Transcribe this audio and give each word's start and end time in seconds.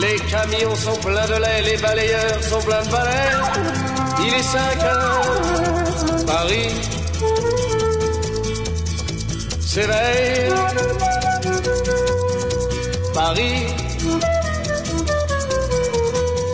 Les 0.00 0.16
camions 0.30 0.74
sont 0.74 0.96
pleins 1.00 1.26
de 1.26 1.40
lait, 1.40 1.62
les 1.62 1.76
balayeurs 1.80 2.42
sont 2.42 2.60
pleins 2.60 2.82
de 2.82 2.90
balais. 2.90 3.32
Il 4.20 4.34
est 4.34 4.42
5 4.42 4.82
heures, 4.84 6.26
Paris 6.26 6.70
s'éveille. 9.60 10.52
Paris 13.14 13.66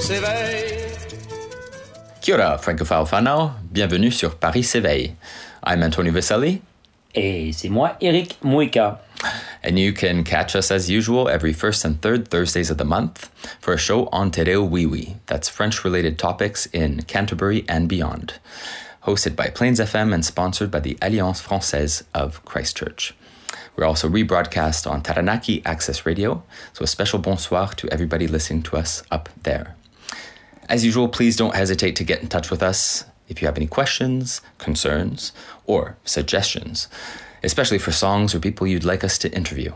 s'éveille. 0.00 0.78
Kia 2.20 2.34
ora, 2.36 2.59
francophile 2.59 3.05
whanau. 3.11 3.50
Bienvenue 3.70 4.12
sur 4.12 4.36
Paris 4.36 4.62
s'éveille. 4.62 5.14
I'm 5.66 5.83
Antonio 5.83 6.12
Vasselli, 6.12 6.61
Et 7.14 7.50
c'est 7.52 7.69
moi, 7.69 7.97
Eric 8.00 8.38
Mouika. 8.42 9.00
And 9.62 9.78
you 9.78 9.92
can 9.92 10.24
catch 10.24 10.56
us 10.56 10.70
as 10.70 10.90
usual 10.90 11.28
every 11.28 11.52
first 11.52 11.84
and 11.84 12.00
third 12.02 12.28
Thursdays 12.28 12.70
of 12.70 12.78
the 12.78 12.84
month 12.84 13.30
for 13.60 13.72
a 13.72 13.78
show 13.78 14.06
on 14.06 14.30
Te 14.30 14.42
Reo 14.44 14.66
Wiwi. 14.68 15.16
That's 15.26 15.48
French-related 15.48 16.18
topics 16.18 16.66
in 16.66 17.02
Canterbury 17.02 17.64
and 17.69 17.88
beyond. 17.88 18.34
Hosted 19.04 19.36
by 19.36 19.48
Plains 19.48 19.80
FM 19.80 20.12
and 20.12 20.24
sponsored 20.24 20.70
by 20.70 20.80
the 20.80 20.98
Alliance 21.00 21.42
Française 21.42 22.02
of 22.14 22.44
Christchurch. 22.44 23.14
We're 23.74 23.86
also 23.86 24.08
rebroadcast 24.08 24.91
on 24.91 25.02
Taranaki 25.02 25.64
Access 25.64 26.04
Radio, 26.04 26.42
so 26.72 26.84
a 26.84 26.86
special 26.86 27.19
bonsoir 27.19 27.69
to 27.74 27.88
everybody 27.91 28.26
listening 28.26 28.62
to 28.64 28.76
us 28.76 29.02
up 29.10 29.28
there. 29.44 29.76
As 30.69 30.84
usual, 30.84 31.08
please 31.08 31.36
don't 31.36 31.54
hesitate 31.54 31.97
to 31.97 32.04
get 32.04 32.20
in 32.20 32.28
touch 32.28 32.50
with 32.50 32.62
us 32.62 33.04
if 33.28 33.41
you 33.41 33.47
have 33.47 33.56
any 33.56 33.66
questions, 33.66 34.41
concerns, 34.58 35.32
or 35.64 35.97
suggestions, 36.04 36.88
especially 37.42 37.78
for 37.78 37.92
songs 37.92 38.34
or 38.34 38.40
people 38.40 38.66
you'd 38.66 38.84
like 38.84 39.04
us 39.04 39.18
to 39.18 39.28
interview. 39.28 39.72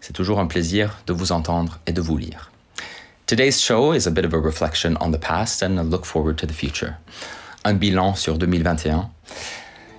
C'est 0.00 0.12
toujours 0.12 0.38
un 0.38 0.46
plaisir 0.46 0.98
de 1.06 1.12
vous 1.12 1.32
entendre 1.32 1.78
et 1.86 1.92
de 1.92 2.00
vous 2.00 2.16
lire. 2.16 2.50
Today's 3.26 3.60
show 3.60 3.92
is 3.92 4.06
a 4.06 4.10
bit 4.10 4.24
of 4.24 4.32
a 4.32 4.38
reflection 4.38 4.96
on 5.00 5.10
the 5.10 5.18
past 5.18 5.62
and 5.62 5.78
a 5.78 5.82
look 5.82 6.04
forward 6.04 6.36
to 6.38 6.46
the 6.46 6.52
future. 6.52 6.94
Un 7.64 7.74
bilan 7.74 8.14
sur 8.14 8.38
2021 8.38 9.10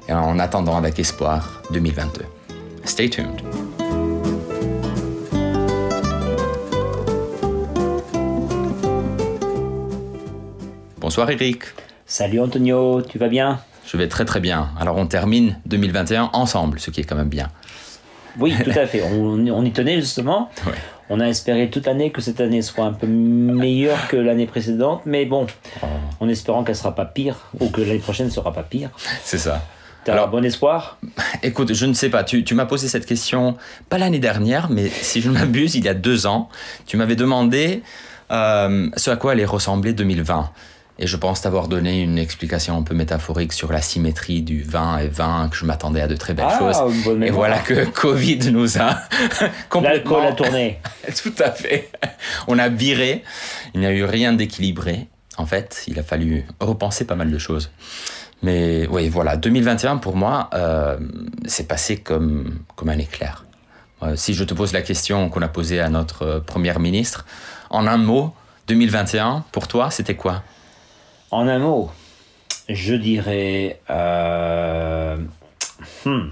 et 0.08 0.14
en 0.14 0.40
attendant 0.40 0.78
avec 0.78 1.00
espoir 1.00 1.62
2022. 1.72 2.24
Stay 2.86 3.10
tuned. 3.10 3.42
Bonsoir 11.00 11.30
Eric. 11.30 11.64
Salut 12.06 12.40
Antonio, 12.40 13.02
tu 13.02 13.18
vas 13.18 13.28
bien? 13.28 13.60
Je 13.90 13.98
vais 13.98 14.08
très 14.08 14.26
très 14.26 14.40
bien. 14.40 14.70
Alors 14.80 14.98
on 14.98 15.08
termine 15.08 15.58
2021 15.66 16.30
ensemble, 16.34 16.80
ce 16.80 16.92
qui 16.92 17.02
est 17.02 17.04
quand 17.06 17.16
même 17.16 17.30
bien. 17.30 17.48
Oui, 18.40 18.54
tout 18.64 18.78
à 18.78 18.86
fait. 18.86 19.02
On, 19.02 19.48
on 19.50 19.66
y 19.66 19.72
tenait 19.72 20.00
justement. 20.00 20.52
Ouais. 20.68 20.74
On 21.10 21.20
a 21.22 21.26
espéré 21.28 21.70
toute 21.70 21.86
l'année 21.88 22.12
que 22.12 22.22
cette 22.22 22.42
année 22.42 22.62
soit 22.62 22.86
un 22.86 22.92
peu 22.94 23.08
meilleure 23.08 24.10
que 24.10 24.18
l'année 24.18 24.46
précédente, 24.46 25.04
mais 25.06 25.26
bon, 25.26 25.48
en 26.20 26.28
espérant 26.28 26.64
qu'elle 26.66 26.76
sera 26.76 26.94
pas 26.94 27.06
pire 27.06 27.38
ou 27.62 27.70
que 27.70 27.80
l'année 27.82 28.00
prochaine 28.00 28.30
sera 28.30 28.52
pas 28.54 28.64
pire. 28.64 28.90
C'est 29.24 29.38
ça. 29.38 29.64
T'as 30.04 30.14
Alors- 30.14 30.28
un 30.28 30.32
bon 30.32 30.44
espoir? 30.44 30.98
Écoute, 31.44 31.74
je 31.74 31.86
ne 31.86 31.94
sais 31.94 32.10
pas, 32.10 32.24
tu, 32.26 32.44
tu 32.44 32.56
m'as 32.56 32.66
posé 32.66 32.90
cette 32.90 33.06
question, 33.06 33.56
pas 33.90 33.98
l'année 33.98 34.20
dernière, 34.20 34.70
mais 34.70 34.90
si 34.90 35.22
je 35.22 35.30
ne 35.30 35.34
m'abuse, 35.36 35.76
il 35.76 35.86
y 35.86 35.90
a 35.90 35.94
deux 35.94 36.28
ans, 36.28 36.50
tu 36.86 36.98
m'avais 36.98 37.16
demandé 37.16 37.84
euh, 38.32 38.90
ce 38.98 39.10
à 39.10 39.16
quoi 39.16 39.32
allait 39.32 39.46
ressembler 39.46 39.94
2020. 39.94 40.50
Et 41.00 41.06
je 41.08 41.16
pense 41.16 41.42
t'avoir 41.42 41.68
donné 41.68 42.02
une 42.02 42.18
explication 42.18 42.78
un 42.78 42.82
peu 42.82 42.96
métaphorique 42.96 43.54
sur 43.54 43.72
la 43.72 43.82
symétrie 43.82 44.42
du 44.42 44.64
vin 44.64 44.98
et 44.98 45.08
vin, 45.08 45.48
que 45.50 45.56
je 45.56 45.66
m'attendais 45.66 46.02
à 46.02 46.08
de 46.08 46.16
très 46.16 46.34
belles 46.34 46.48
Ah, 46.50 46.58
choses. 46.60 47.06
et 47.22 47.30
voilà 47.30 47.60
que 47.60 47.86
Covid 47.86 48.52
nous 48.52 48.80
a 48.80 49.02
complètement... 49.70 50.18
L'alcool 50.20 50.26
a 50.26 50.32
tourné. 50.34 50.80
Tout 51.22 51.36
à 51.40 51.52
fait. 51.52 51.92
On 52.48 52.58
a 52.58 52.70
viré. 52.70 53.24
Il 53.76 53.82
n'y 53.82 53.86
a 53.86 53.92
eu 53.92 54.06
rien 54.06 54.34
d'équilibré. 54.34 55.08
En 55.38 55.46
fait, 55.46 55.84
il 55.88 56.00
a 56.00 56.04
fallu 56.04 56.46
repenser 56.60 57.06
pas 57.06 57.16
mal 57.16 57.30
de 57.30 57.38
choses. 57.38 57.70
Mais 58.42 58.88
oui, 58.90 59.08
voilà, 59.10 59.38
2021 59.38 59.98
pour 59.98 60.16
moi, 60.16 60.50
euh, 60.54 60.98
c'est 61.46 61.68
passé 61.68 61.98
comme, 61.98 62.60
comme 62.76 62.90
un 62.90 62.98
éclair. 62.98 63.46
Euh, 64.04 64.16
si 64.16 64.34
je 64.34 64.44
te 64.44 64.54
pose 64.54 64.74
la 64.74 64.82
question 64.82 65.30
qu'on 65.30 65.42
a 65.42 65.48
posée 65.48 65.80
à 65.80 65.90
notre 65.90 66.22
euh, 66.24 66.40
première 66.40 66.80
ministre, 66.80 67.26
en 67.70 67.88
un 67.88 67.98
mot, 67.98 68.34
2021, 68.68 69.44
pour 69.52 69.68
toi, 69.68 69.90
c'était 69.90 70.16
quoi? 70.16 70.44
En 71.30 71.48
un 71.48 71.60
mot, 71.60 71.92
je 72.70 72.94
dirais. 72.94 73.82
euh, 73.90 75.18
hmm. 76.06 76.30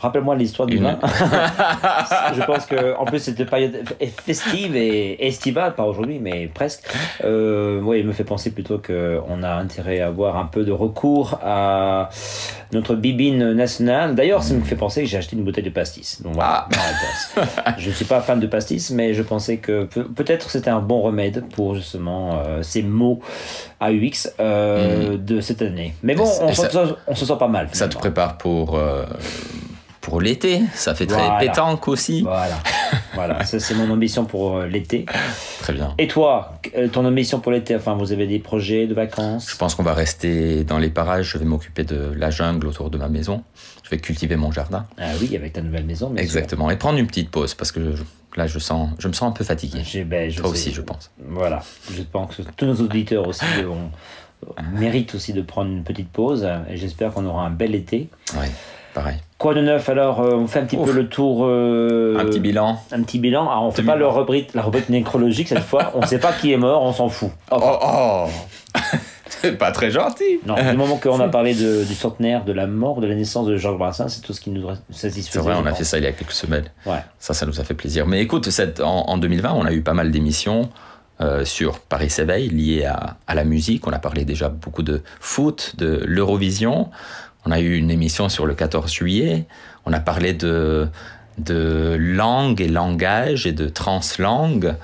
Rappelle-moi 0.00 0.36
l'histoire 0.36 0.66
du 0.68 0.78
vin. 0.78 0.96
je 2.36 2.44
pense 2.44 2.66
que 2.66 2.96
en 2.96 3.04
plus 3.04 3.18
cette 3.18 3.44
période 3.50 3.76
festive 4.24 4.76
et 4.76 5.26
estivale, 5.26 5.74
pas 5.74 5.84
aujourd'hui, 5.84 6.18
mais 6.20 6.46
presque. 6.52 6.84
Euh, 7.24 7.80
ouais, 7.80 8.00
il 8.00 8.06
me 8.06 8.12
fait 8.12 8.22
penser 8.24 8.50
plutôt 8.52 8.78
que 8.78 9.18
on 9.28 9.42
a 9.42 9.50
intérêt 9.54 10.00
à 10.00 10.06
avoir 10.06 10.36
un 10.36 10.44
peu 10.46 10.64
de 10.64 10.70
recours 10.72 11.38
à 11.42 12.10
notre 12.72 12.94
bibine 12.94 13.52
nationale. 13.54 14.14
D'ailleurs, 14.14 14.42
ça 14.44 14.54
me 14.54 14.60
fait 14.62 14.76
penser 14.76 15.02
que 15.02 15.08
j'ai 15.08 15.16
acheté 15.16 15.34
une 15.36 15.42
bouteille 15.44 15.64
de 15.64 15.70
pastis. 15.70 16.22
Donc 16.22 16.34
voilà, 16.34 16.68
Ah. 17.36 17.74
Je 17.78 17.88
ne 17.88 17.94
suis 17.94 18.04
pas 18.04 18.20
fan 18.20 18.38
de 18.38 18.46
pastis, 18.46 18.90
mais 18.90 19.14
je 19.14 19.22
pensais 19.22 19.56
que 19.56 19.84
peut- 19.84 20.04
peut-être 20.04 20.50
c'était 20.50 20.70
un 20.70 20.80
bon 20.80 21.00
remède 21.00 21.44
pour 21.54 21.74
justement 21.74 22.40
euh, 22.46 22.62
ces 22.62 22.82
mots 22.82 23.20
AUX 23.80 24.28
euh, 24.40 25.16
de 25.16 25.40
cette 25.40 25.62
année. 25.62 25.94
Mais 26.02 26.14
bon, 26.14 26.24
on, 26.42 26.52
s'en- 26.52 27.14
se 27.14 27.24
sent 27.26 27.36
pas 27.38 27.48
mal. 27.48 27.68
Ça 27.72 27.88
te 27.88 27.96
prépare 27.96 28.38
pour, 28.38 28.76
euh, 28.76 29.04
pour 30.08 30.20
l'été 30.20 30.62
Ça 30.74 30.94
fait 30.94 31.06
très 31.06 31.18
Voilà. 31.22 31.38
pétanque 31.38 31.86
aussi 31.88 32.22
Voilà, 32.22 32.58
voilà. 33.14 33.44
Ça 33.44 33.60
c'est 33.60 33.74
mon 33.74 33.90
ambition 33.90 34.24
pour 34.24 34.56
euh, 34.56 34.66
l'été. 34.66 35.06
Très 35.60 35.72
bien. 35.72 35.94
Et 35.98 36.08
toi, 36.08 36.54
euh, 36.76 36.88
ton 36.88 37.04
ambition 37.04 37.40
pour 37.40 37.52
l'été 37.52 37.76
Enfin, 37.76 37.94
vous 37.94 38.12
avez 38.12 38.26
des 38.26 38.38
projets 38.38 38.86
de 38.86 38.94
vacances? 38.94 39.50
Je 39.50 39.56
pense 39.56 39.74
qu'on 39.74 39.82
va 39.82 39.94
rester 39.94 40.64
dans 40.64 40.78
les 40.78 40.90
parages. 40.90 41.30
Je 41.32 41.38
vais 41.38 41.44
m'occuper 41.44 41.84
de 41.84 42.12
la 42.16 42.30
jungle 42.30 42.66
autour 42.66 42.90
de 42.90 42.98
ma 42.98 43.08
maison. 43.08 43.42
Je 43.84 43.90
vais 43.90 43.98
cultiver 43.98 44.36
mon 44.36 44.50
jardin. 44.52 44.86
Ah 44.98 45.04
oui, 45.20 45.34
avec 45.36 45.52
ta 45.54 45.60
nouvelle 45.62 45.84
maison. 45.84 46.08
sûr. 46.10 46.18
Exactement. 46.18 46.70
Et 46.70 46.76
prendre 46.76 46.98
une 46.98 47.06
petite 47.06 47.30
pause 47.30 47.54
parce 47.54 47.72
que 47.72 47.94
je- 47.96 48.02
là, 48.36 48.46
je, 48.46 48.58
sens, 48.58 48.90
je 48.98 49.08
me 49.08 49.12
sens 49.12 49.28
un 49.30 49.32
peu 49.32 49.44
fatigué. 49.44 49.82
Ben, 50.04 50.30
je 50.30 50.36
Toi 50.40 50.46
sais. 50.46 50.52
aussi, 50.52 50.72
je 50.72 50.80
pense. 50.82 51.10
Voilà. 51.26 51.62
Je 51.94 52.02
pense 52.02 52.36
que 52.36 52.42
tous 52.56 52.66
nos 52.66 52.76
auditeurs 52.76 53.26
aussi 53.26 53.44
ont- 53.68 53.90
méritent 54.72 55.14
aussi 55.14 55.32
de 55.32 55.42
prendre 55.42 55.70
une 55.70 55.82
petite 55.84 56.10
pause. 56.10 56.48
Et 56.70 56.76
j'espère 56.76 57.12
qu'on 57.12 57.26
aura 57.26 57.44
un 57.44 57.50
bel 57.50 57.74
été. 57.74 58.08
Oui, 58.34 58.46
pareil. 58.94 59.16
Quoi 59.38 59.54
de 59.54 59.60
neuf 59.60 59.88
alors 59.88 60.20
euh, 60.20 60.34
On 60.34 60.46
fait 60.48 60.58
un 60.60 60.64
petit 60.64 60.76
Ouf. 60.76 60.86
peu 60.88 60.92
le 60.92 61.08
tour. 61.08 61.44
euh, 61.46 62.16
Un 62.18 62.24
petit 62.24 62.40
bilan. 62.40 62.80
Un 62.90 63.02
petit 63.02 63.18
bilan. 63.20 63.48
Alors, 63.48 63.64
on 63.64 63.70
fait 63.70 63.82
pas 63.84 63.94
le 63.96 64.06
rubrique, 64.06 64.52
la 64.54 64.62
rubrique 64.62 64.88
nécrologique 64.88 65.46
cette 65.48 65.60
fois. 65.60 65.92
On 65.94 66.04
sait 66.04 66.18
pas 66.18 66.32
qui 66.32 66.52
est 66.52 66.56
mort, 66.56 66.82
on 66.82 66.92
s'en 66.92 67.08
fout. 67.08 67.30
Oh, 67.52 67.56
oh 67.60 68.26
C'est 69.28 69.56
pas 69.56 69.70
très 69.70 69.90
gentil. 69.92 70.40
Non, 70.46 70.54
du 70.56 70.76
moment 70.76 70.96
qu'on 71.02 71.20
a 71.20 71.28
parlé 71.28 71.54
de- 71.54 71.84
du 71.84 71.94
centenaire 71.94 72.44
de 72.44 72.52
la 72.52 72.66
mort, 72.66 73.00
de 73.00 73.06
la 73.06 73.14
naissance 73.14 73.46
de 73.46 73.56
Georges 73.56 73.78
Brassens, 73.78 74.08
c'est 74.08 74.22
tout 74.22 74.32
ce 74.32 74.40
qui 74.40 74.50
nous 74.50 74.66
satisfaisait. 74.90 75.30
C'est 75.30 75.38
vrai, 75.38 75.54
on 75.56 75.64
a 75.66 75.68
pense. 75.70 75.78
fait 75.78 75.84
ça 75.84 75.98
il 75.98 76.04
y 76.04 76.08
a 76.08 76.12
quelques 76.12 76.32
semaines. 76.32 76.64
Ouais. 76.86 76.98
Ça, 77.20 77.34
ça 77.34 77.46
nous 77.46 77.60
a 77.60 77.64
fait 77.64 77.74
plaisir. 77.74 78.06
Mais 78.08 78.20
écoute, 78.20 78.50
cette, 78.50 78.80
en, 78.80 79.02
en 79.08 79.18
2020, 79.18 79.52
on 79.54 79.64
a 79.66 79.72
eu 79.72 79.82
pas 79.82 79.94
mal 79.94 80.10
d'émissions 80.10 80.68
euh, 81.20 81.44
sur 81.44 81.78
Paris 81.80 82.10
s'éveille 82.10 82.48
liées 82.48 82.84
à, 82.86 83.16
à 83.28 83.34
la 83.36 83.44
musique. 83.44 83.86
On 83.86 83.92
a 83.92 83.98
parlé 84.00 84.24
déjà 84.24 84.48
beaucoup 84.48 84.82
de 84.82 85.02
foot, 85.20 85.74
de 85.76 86.02
l'Eurovision. 86.06 86.88
On 87.48 87.50
a 87.50 87.60
eu 87.60 87.76
une 87.76 87.90
émission 87.90 88.28
sur 88.28 88.44
le 88.44 88.54
14 88.54 88.92
juillet. 88.92 89.46
On 89.86 89.94
a 89.94 90.00
parlé 90.00 90.34
de, 90.34 90.86
de 91.38 91.96
langue 91.98 92.60
et 92.60 92.68
langage 92.68 93.46
et 93.46 93.52
de 93.52 93.70
translangue. 93.70 94.74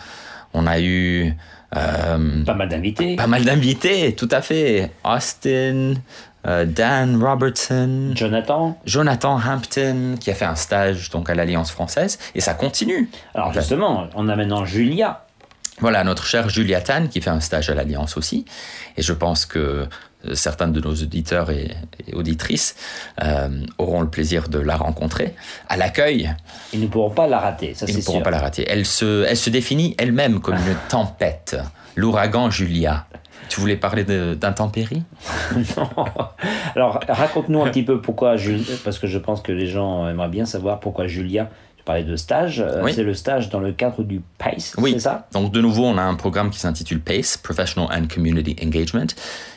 On 0.55 0.67
a 0.67 0.81
eu 0.81 1.35
euh, 1.77 2.45
Pas 2.47 2.55
mal 2.55 2.69
d'invités. 2.71 3.17
pas 3.17 3.27
mal 3.27 3.45
d'invités, 3.45 4.15
tout 4.15 4.31
à 4.31 4.41
fait. 4.41 4.91
Austin, 5.05 5.95
euh, 6.47 6.65
Dan 6.65 7.23
Robertson, 7.23 8.13
Jonathan. 8.15 8.79
Jonathan 8.87 9.39
Hampton, 9.39 10.15
qui 10.19 10.31
a 10.31 10.35
fait 10.35 10.47
un 10.47 10.55
stage 10.55 11.11
donc 11.11 11.29
à 11.29 11.35
l'Alliance 11.35 11.71
française, 11.71 12.19
et 12.35 12.41
ça 12.41 12.55
continue. 12.55 13.11
Alors 13.35 13.53
justement, 13.53 14.07
on 14.15 14.31
a 14.31 14.37
maintenant 14.37 14.65
Julia. 14.65 15.24
Voilà, 15.81 16.05
notre 16.05 16.25
chère 16.25 16.49
Julia 16.49 16.81
Tan 16.81 17.09
qui 17.09 17.21
fait 17.21 17.31
un 17.31 17.41
stage 17.41 17.69
à 17.71 17.75
l'Alliance 17.75 18.17
aussi. 18.17 18.45
Et 18.97 19.03
je 19.03 19.13
pense 19.13 19.45
que 19.45 19.59
euh, 20.27 20.35
certains 20.35 20.69
de 20.69 20.81
nos 20.81 20.93
auditeurs 20.95 21.51
et, 21.51 21.75
et 22.07 22.15
auditrices 22.15 22.77
euh, 23.23 23.61
auront 23.79 24.01
le 24.01 24.09
plaisir 24.09 24.49
de 24.49 24.59
la 24.61 24.77
rencontrer. 24.77 25.35
À 25.69 25.77
l'accueil, 25.77 26.33
Ils 26.73 26.81
ne 26.81 26.87
pourront 26.87 27.11
pas 27.11 27.27
la 27.27 27.41
rater, 27.41 27.75
ça 27.75 27.87
ils 27.89 27.93
c'est 27.93 27.99
ne 27.99 28.05
pourront 28.05 28.19
sûr. 28.19 28.25
pas 28.25 28.31
la 28.31 28.39
rater. 28.39 28.65
Elle 28.69 28.87
se, 28.87 29.25
elle 29.25 29.37
se 29.37 29.51
définit 29.51 29.95
elle-même 29.99 30.41
comme 30.41 30.55
une 30.55 30.77
tempête, 30.89 31.57
l'ouragan 31.97 32.51
Julia. 32.51 33.07
Tu 33.51 33.61
voulais 33.61 33.77
parler 33.77 34.05
d'intempéries? 34.05 35.03
Non. 35.77 35.89
Alors, 36.75 37.01
raconte-nous 37.09 37.63
un 37.63 37.69
petit 37.71 37.83
peu 37.83 38.01
pourquoi 38.01 38.37
Julia, 38.37 38.75
parce 38.85 38.99
que 38.99 39.07
je 39.07 39.19
pense 39.19 39.43
que 39.43 39.53
les 39.53 39.67
gens 39.67 40.09
aimeraient 40.09 40.29
bien 40.29 40.47
savoir 40.47 40.81
pourquoi 40.81 41.07
Julia. 41.09 41.51
Parlais 41.85 42.05
de 42.05 42.17
stage, 42.17 42.61
euh, 42.61 42.83
Oui. 42.83 42.93
c'est 42.95 43.03
le 43.03 43.13
stage 43.15 43.51
dans 43.51 43.61
le 43.61 43.73
cadre 43.73 44.03
du 44.05 44.23
PACE, 44.39 44.75
Oui. 44.79 44.93
c'est 44.95 45.01
ça? 45.01 45.27
Donc 45.33 45.53
de 45.53 45.61
nouveau, 45.61 45.85
on 45.85 45.99
a 45.99 46.03
un 46.03 46.15
programme 46.15 46.51
qui 46.51 46.59
s'intitule 46.59 47.01
PACE, 47.01 47.37
Professional 47.37 47.89
and 47.93 48.07
Community 48.13 48.57
Engagement. 48.65 49.07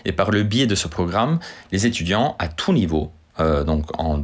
Et 0.03 0.11
par 0.11 0.31
le 0.31 0.43
biais 0.43 0.67
de 0.67 0.75
ce 0.75 0.87
programme, 0.89 1.39
les 1.71 1.85
étudiants 1.85 2.35
à 2.39 2.49
tout 2.49 2.73
niveau, 2.73 3.11
euh, 3.39 3.63
donc 3.63 3.85
en, 3.97 4.23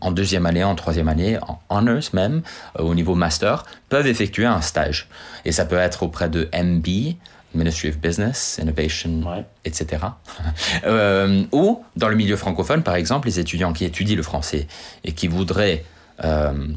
en 0.00 0.10
deuxième 0.12 0.46
année, 0.46 0.64
en 0.64 0.74
troisième 0.76 1.08
année, 1.08 1.36
en 1.42 1.58
honors 1.68 2.08
même, 2.14 2.40
euh, 2.78 2.82
au 2.84 2.94
niveau 2.94 3.14
master, 3.14 3.64
peuvent 3.90 4.06
effectuer 4.06 4.46
un 4.46 4.60
stage. 4.62 5.08
Et 5.44 5.52
ça 5.52 5.66
peut 5.66 5.76
être 5.76 6.04
auprès 6.04 6.30
de 6.30 6.48
MB, 6.54 7.16
Ministry 7.54 7.88
of 7.90 7.98
Business, 7.98 8.58
Innovation, 8.62 9.10
Ouais. 9.26 9.44
etc. 9.66 9.98
Euh, 10.84 11.44
ou 11.52 11.82
dans 11.96 12.08
le 12.08 12.16
milieu 12.16 12.36
francophone, 12.36 12.82
par 12.82 12.94
exemple, 12.94 13.28
les 13.28 13.40
étudiants 13.40 13.72
qui 13.72 13.84
étudient 13.84 14.16
le 14.16 14.22
français 14.22 14.66
et 15.04 15.12
qui 15.12 15.26
voudraient 15.28 15.84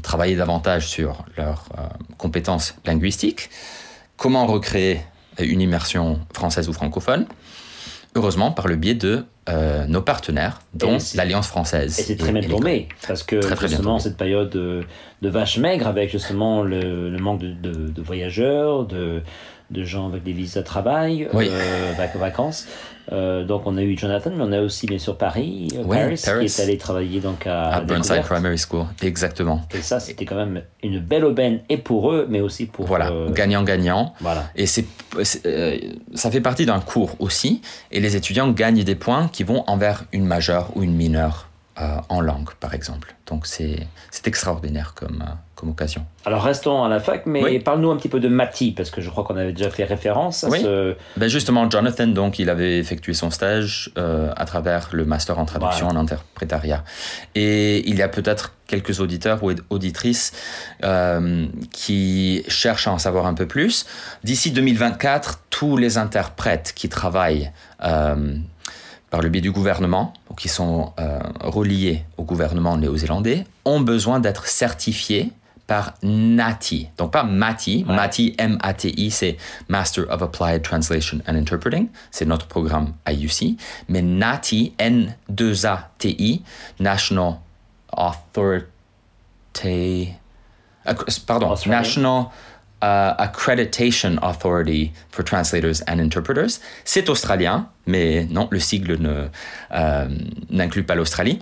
travailler 0.02 0.36
davantage 0.36 0.86
sur 0.88 1.24
leurs 1.36 1.64
euh, 1.78 1.82
compétences 2.18 2.74
linguistiques, 2.84 3.50
comment 4.16 4.46
recréer 4.46 5.00
une 5.38 5.60
immersion 5.60 6.20
française 6.32 6.68
ou 6.68 6.72
francophone? 6.72 7.26
Heureusement, 8.16 8.50
par 8.50 8.66
le 8.66 8.74
biais 8.76 8.94
de 8.96 9.24
euh, 9.48 9.86
nos 9.86 10.02
partenaires, 10.02 10.60
dont 10.74 10.98
l'Alliance 11.14 11.46
française. 11.46 11.98
Et 12.00 12.02
c'est 12.02 12.16
très 12.16 12.32
bien 12.32 12.42
tombé, 12.42 12.88
parce 13.06 13.22
que 13.22 13.36
Très, 13.36 13.54
très 13.54 13.68
justement, 13.68 13.98
cette 14.00 14.16
période 14.16 14.50
de, 14.50 14.82
de 15.22 15.28
vache 15.28 15.58
maigre, 15.58 15.86
avec 15.86 16.10
justement 16.10 16.62
le, 16.62 17.08
le 17.08 17.18
manque 17.18 17.40
de, 17.40 17.52
de- 17.52 17.88
de 17.88 18.02
voyageurs, 18.02 18.84
de, 18.84 19.22
de 19.70 19.84
gens 19.84 20.08
avec 20.08 20.22
des 20.24 20.32
visas 20.32 20.60
de 20.60 20.66
travail, 20.66 21.28
Oui. 21.32 21.48
euh, 21.50 21.92
vac- 21.96 22.16
vacances. 22.18 22.66
Euh, 23.12 23.44
donc 23.44 23.62
on 23.66 23.76
a 23.76 23.82
eu 23.82 23.98
Jonathan, 23.98 24.30
mais 24.36 24.44
on 24.44 24.52
a 24.52 24.60
aussi 24.60 24.86
bien 24.86 24.98
sûr 24.98 25.16
Paris, 25.16 25.66
euh, 25.74 25.82
Oui, 25.84 25.96
Paris, 25.96 26.20
Paris. 26.24 26.46
qui 26.46 26.60
est 26.60 26.62
allé 26.64 26.78
travailler 26.78 27.18
donc 27.20 27.44
à, 27.46 27.70
À 27.76 27.80
Burnside. 27.80 28.22
Primary 28.22 28.56
School, 28.58 28.84
exactement. 29.02 29.62
Et 29.74 29.82
ça, 29.82 29.98
c'était 29.98 30.24
quand 30.24 30.36
même 30.36 30.62
une 30.84 31.00
belle 31.00 31.24
aubaine, 31.24 31.60
et 31.68 31.76
pour 31.76 32.12
eux, 32.12 32.26
mais 32.30 32.40
aussi 32.40 32.66
pour... 32.66 32.86
Voilà, 32.86 33.10
euh, 33.10 33.30
gagnant-gagnant. 33.30 34.14
voilà. 34.20 34.44
Et 34.54 34.66
c'est, 34.66 34.84
euh, 35.46 35.76
ça 36.14 36.30
fait 36.30 36.40
partie 36.40 36.66
d'un 36.66 36.78
cours 36.80 37.16
aussi. 37.18 37.62
Et 37.90 37.98
les 38.00 38.14
étudiants 38.14 38.50
gagnent 38.52 38.84
des 38.84 38.94
points 38.94 39.28
qui 39.32 39.42
vont 39.42 39.64
envers 39.66 40.04
une 40.12 40.26
majeure 40.26 40.70
ou 40.76 40.82
une 40.84 40.94
mineure 40.94 41.46
euh, 41.46 41.49
en 42.08 42.20
langue, 42.20 42.50
par 42.60 42.74
exemple. 42.74 43.14
Donc 43.26 43.46
c'est, 43.46 43.86
c'est 44.10 44.26
extraordinaire 44.26 44.92
comme, 44.94 45.22
euh, 45.26 45.32
comme 45.54 45.70
occasion. 45.70 46.04
Alors 46.24 46.42
restons 46.42 46.82
à 46.82 46.88
la 46.88 46.98
fac, 47.00 47.26
mais 47.26 47.42
Oui. 47.44 47.58
parle-nous 47.60 47.90
un 47.90 47.96
petit 47.96 48.08
peu 48.08 48.18
de 48.20 48.28
Mati, 48.28 48.72
parce 48.72 48.90
que 48.90 49.00
je 49.00 49.08
crois 49.08 49.22
qu'on 49.24 49.36
avait 49.36 49.52
déjà 49.52 49.70
fait 49.70 49.84
référence 49.84 50.42
à 50.44 50.48
Oui. 50.48 50.60
ce... 50.62 50.96
Ben 51.16 51.28
justement, 51.28 51.70
Jonathan, 51.70 52.08
donc, 52.08 52.38
il 52.40 52.50
avait 52.50 52.78
effectué 52.78 53.14
son 53.14 53.30
stage 53.30 53.92
euh, 53.98 54.32
à 54.36 54.44
travers 54.46 54.88
le 54.92 55.04
master 55.04 55.38
en 55.38 55.44
traduction 55.44 55.86
en 55.88 55.96
interprétariat. 55.96 56.82
Et 57.34 57.88
il 57.88 57.96
y 57.96 58.02
a 58.02 58.08
peut-être 58.08 58.52
quelques 58.66 59.00
auditeurs 59.00 59.42
ou 59.44 59.52
auditrices 59.70 60.32
euh, 60.84 61.46
qui 61.72 62.42
cherchent 62.48 62.88
à 62.88 62.92
en 62.92 62.98
savoir 62.98 63.26
un 63.26 63.34
peu 63.34 63.46
plus. 63.46 63.86
D'ici 64.24 64.50
2024, 64.50 65.40
tous 65.50 65.76
les 65.76 65.98
interprètes 65.98 66.72
qui 66.74 66.88
travaillent 66.88 67.52
euh, 67.84 68.34
par 69.10 69.20
le 69.22 69.28
biais 69.28 69.40
du 69.42 69.50
gouvernement, 69.52 70.12
ou 70.30 70.34
qui 70.34 70.48
sont 70.48 70.92
euh, 71.00 71.18
reliés 71.40 72.04
au 72.16 72.22
gouvernement 72.22 72.76
néo-zélandais, 72.76 73.44
ont 73.64 73.80
besoin 73.80 74.20
d'être 74.20 74.46
certifiés 74.46 75.32
par 75.66 75.94
NATI. 76.02 76.88
Donc 76.96 77.12
pas 77.12 77.22
MATI, 77.22 77.84
Ouais. 77.88 77.94
MATI, 77.94 78.34
M-A-T-I, 78.38 79.10
c'est 79.12 79.36
Master 79.68 80.04
of 80.10 80.20
Applied 80.22 80.62
Translation 80.62 81.18
and 81.28 81.34
Interpreting, 81.36 81.88
c'est 82.10 82.24
notre 82.24 82.46
programme 82.46 82.92
IUC, 83.08 83.56
mais 83.88 84.02
NATI, 84.02 84.72
N-2-A-T-I, 84.78 86.42
National 86.80 87.34
Authority, 87.92 90.12
Ac- 90.86 91.24
pardon. 91.26 91.54
National 91.66 92.24
uh, 92.82 93.14
Accreditation 93.18 94.18
Authority 94.22 94.92
for 95.10 95.24
Translators 95.24 95.82
and 95.88 95.98
Interpreters. 95.98 96.60
C'est 96.84 97.08
australien, 97.08 97.68
mais 97.86 98.26
non, 98.30 98.48
le 98.50 98.58
sigle 98.58 99.00
ne, 99.00 99.28
euh, 99.72 100.08
n'inclut 100.50 100.84
pas 100.84 100.94
l'Australie. 100.94 101.40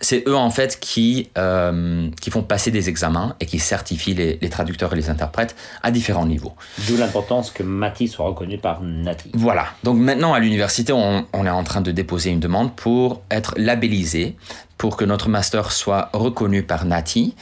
C'est 0.00 0.26
eux 0.28 0.36
en 0.36 0.50
fait 0.50 0.78
qui, 0.80 1.28
euh, 1.36 2.08
qui 2.20 2.30
font 2.30 2.42
passer 2.42 2.70
des 2.70 2.88
examens 2.88 3.34
et 3.40 3.44
qui 3.44 3.58
certifient 3.58 4.14
les, 4.14 4.38
les 4.40 4.48
traducteurs 4.48 4.92
et 4.92 4.96
les 4.96 5.10
interprètes 5.10 5.56
à 5.82 5.90
différents 5.90 6.24
niveaux. 6.24 6.54
D'où 6.86 6.96
l'importance 6.96 7.50
que 7.50 7.62
Mati 7.62 8.08
soit 8.08 8.24
reconnu 8.24 8.56
par 8.56 8.80
Nati. 8.82 9.30
Voilà. 9.34 9.66
Donc 9.82 9.98
maintenant 9.98 10.32
à 10.32 10.38
l'université, 10.38 10.92
on, 10.92 11.26
on 11.32 11.44
est 11.44 11.50
en 11.50 11.64
train 11.64 11.80
de 11.80 11.90
déposer 11.90 12.30
une 12.30 12.40
demande 12.40 12.74
pour 12.76 13.22
être 13.30 13.52
labellisé, 13.58 14.36
pour 14.78 14.96
que 14.96 15.04
notre 15.04 15.28
master 15.28 15.72
soit 15.72 16.08
reconnu 16.14 16.62
par 16.62 16.86
NATI. 16.86 17.34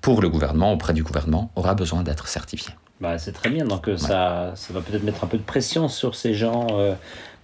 pour 0.00 0.20
le 0.20 0.28
gouvernement, 0.28 0.72
auprès 0.72 0.92
du 0.92 1.02
gouvernement, 1.02 1.50
aura 1.56 1.74
besoin 1.74 2.02
d'être 2.02 2.26
certifié. 2.28 2.72
Bah, 3.00 3.18
c'est 3.18 3.32
très 3.32 3.50
bien, 3.50 3.64
donc 3.64 3.88
euh, 3.88 3.96
ça, 3.96 4.52
ça 4.54 4.72
va 4.72 4.80
peut-être 4.80 5.02
mettre 5.02 5.24
un 5.24 5.26
peu 5.26 5.36
de 5.36 5.42
pression 5.42 5.88
sur 5.88 6.14
ces 6.14 6.32
gens. 6.34 6.66
euh, 6.72 6.94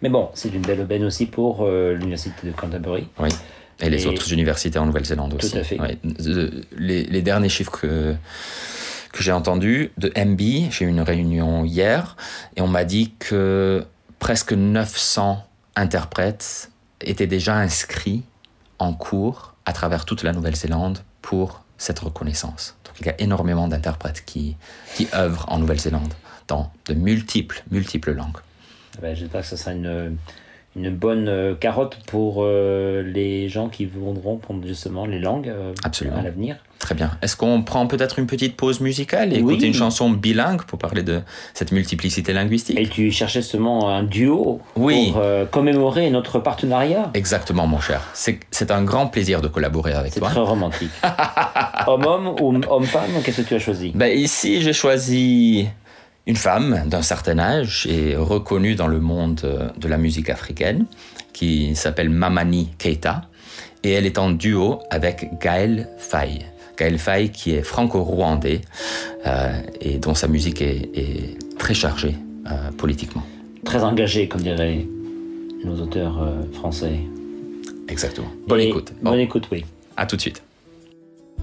mais 0.03 0.09
bon, 0.09 0.31
c'est 0.35 0.49
une 0.55 0.63
belle 0.63 0.81
aubaine 0.81 1.05
aussi 1.05 1.27
pour 1.27 1.63
euh, 1.65 1.93
l'université 1.95 2.47
de 2.47 2.53
Canterbury. 2.53 3.09
Oui. 3.19 3.29
Et 3.81 3.91
les 3.91 4.07
autres 4.07 4.33
universités 4.33 4.79
en 4.79 4.87
Nouvelle-Zélande 4.87 5.37
Tout 5.39 5.47
aussi. 5.47 5.59
à 5.59 5.65
fait. 5.65 5.81
Ouais. 5.81 5.99
Euh, 6.27 6.51
Les, 6.77 7.05
les 7.05 7.23
derniers 7.23 7.49
chiffres 7.49 7.73
que, 7.73 8.15
que 9.13 9.23
j'ai 9.23 9.33
entendus 9.33 9.91
de 9.99 10.13
MB, 10.17 10.71
j'ai 10.71 10.85
eu 10.85 10.89
une 10.89 11.01
réunion 11.01 11.65
hier, 11.65 12.17
et 12.57 12.61
on 12.61 12.69
m'a 12.69 12.85
dit 12.85 13.13
que 13.19 13.85
presque 14.19 14.53
900 14.53 15.43
interprètes 15.77 16.71
étaient 17.01 17.27
déjà 17.27 17.57
inscrits 17.57 18.23
en 18.79 18.93
cours 18.95 19.55
à 19.67 19.73
travers 19.73 20.05
toute 20.05 20.23
la 20.23 20.33
Nouvelle-Zélande 20.33 20.99
pour 21.23 21.63
cette 21.81 21.99
reconnaissance. 21.99 22.77
Donc 22.85 22.95
il 23.01 23.07
y 23.07 23.09
a 23.09 23.21
énormément 23.21 23.67
d'interprètes 23.67 24.23
qui, 24.25 24.57
qui 24.95 25.09
œuvrent 25.15 25.47
en 25.49 25.59
Nouvelle-Zélande 25.59 26.13
dans 26.47 26.71
de 26.87 26.95
multiples, 26.95 27.65
multiples 27.71 28.13
langues. 28.13 28.37
Ben, 29.01 29.17
J'espère 29.17 29.41
que 29.41 29.47
ça 29.47 29.57
sera 29.57 29.73
une, 29.73 30.17
une 30.77 30.91
bonne 30.91 31.29
euh, 31.29 31.55
carotte 31.55 31.99
pour 32.07 32.39
euh, 32.45 33.03
les 33.03 33.49
gens 33.49 33.69
qui 33.69 33.87
voudront 33.87 34.37
prendre 34.37 34.65
justement 34.67 35.05
les 35.05 35.19
langues 35.19 35.49
euh, 35.49 35.73
Absolument. 35.83 36.19
à 36.19 36.23
l'avenir. 36.23 36.57
Très 36.79 36.95
bien. 36.95 37.11
Est-ce 37.21 37.37
qu'on 37.37 37.63
prend 37.63 37.87
peut-être 37.87 38.19
une 38.19 38.27
petite 38.27 38.57
pause 38.57 38.81
musicale 38.81 39.33
et 39.35 39.43
Oui. 39.43 39.53
écouter 39.53 39.67
une 39.67 39.75
chanson 39.75 40.09
bilingue 40.09 40.63
pour 40.63 40.79
parler 40.79 41.03
de 41.03 41.21
cette 41.55 41.73
multiplicité 41.73 42.33
linguistique? 42.33 42.79
Et 42.79 42.87
tu 42.89 43.11
cherchais 43.11 43.43
justement 43.43 43.91
un 43.91 44.03
duo 44.05 44.61
Oui. 44.77 45.11
pour 45.13 45.21
euh, 45.23 45.45
commémorer 45.45 46.09
notre 46.09 46.39
partenariat? 46.39 47.11
Exactement, 47.15 47.67
mon 47.67 47.81
cher. 47.81 48.01
C'est 48.15 48.41
c'est 48.51 48.71
un 48.71 48.83
grand 48.83 49.09
plaisir 49.09 49.43
de 49.43 49.49
collaborer 49.49 49.93
avec 49.93 50.13
C'est 50.15 50.21
toi. 50.21 50.31
très 50.31 50.41
romantique. 50.41 50.91
Homme-homme 51.87 52.29
ou 52.41 52.55
homme-femme, 52.71 53.11
qu'est-ce 53.25 53.43
que 53.43 53.49
tu 53.49 53.55
as 53.55 53.59
choisi? 53.59 53.93
Ben, 53.95 54.17
ici, 54.17 54.63
j'ai 54.63 54.73
choisi 54.73 55.67
une 56.31 56.37
femme 56.37 56.85
d'un 56.87 57.03
certain 57.03 57.39
âge 57.41 57.87
et 57.91 58.15
reconnue 58.15 58.77
dans 58.77 58.87
le 58.87 59.01
monde 59.01 59.41
euh, 59.43 59.69
de 59.77 59.89
la 59.89 59.99
musique 59.99 60.31
africaine 60.31 60.87
qui 61.33 61.75
s'appelle 61.75 62.09
Mamani 62.09 62.69
Keita 62.79 63.23
et 63.83 63.91
elle 63.91 64.07
est 64.07 64.17
en 64.17 64.31
duo 64.31 64.79
avec 64.91 65.41
Gaël 65.41 65.89
Faye. 65.99 66.47
Gaël 66.79 66.99
Faye 66.99 67.31
qui 67.31 67.51
est 67.57 67.63
franco-rwandais 67.65 68.61
euh, 69.27 69.61
et 69.81 69.99
dont 69.99 70.15
sa 70.15 70.29
musique 70.29 70.63
est, 70.63 70.89
est 70.95 71.37
très 71.59 71.75
chargée 71.75 72.15
euh, 72.47 72.71
politiquement. 72.79 73.25
Très 73.65 73.83
engagé, 73.83 74.29
comme 74.29 74.43
diraient 74.43 74.87
nos 75.65 75.81
auteurs 75.83 76.23
euh, 76.23 76.43
français. 76.53 77.01
Exactement. 77.89 78.29
Bonne 78.47 78.61
Et- 78.61 78.69
écoute. 78.69 78.93
Bon, 79.03 79.11
Bonne 79.11 79.21
écoute, 79.21 79.49
oui. 79.51 79.65
à 79.97 80.07
tout 80.07 80.15
de 80.17 80.21
suite. 80.21 80.43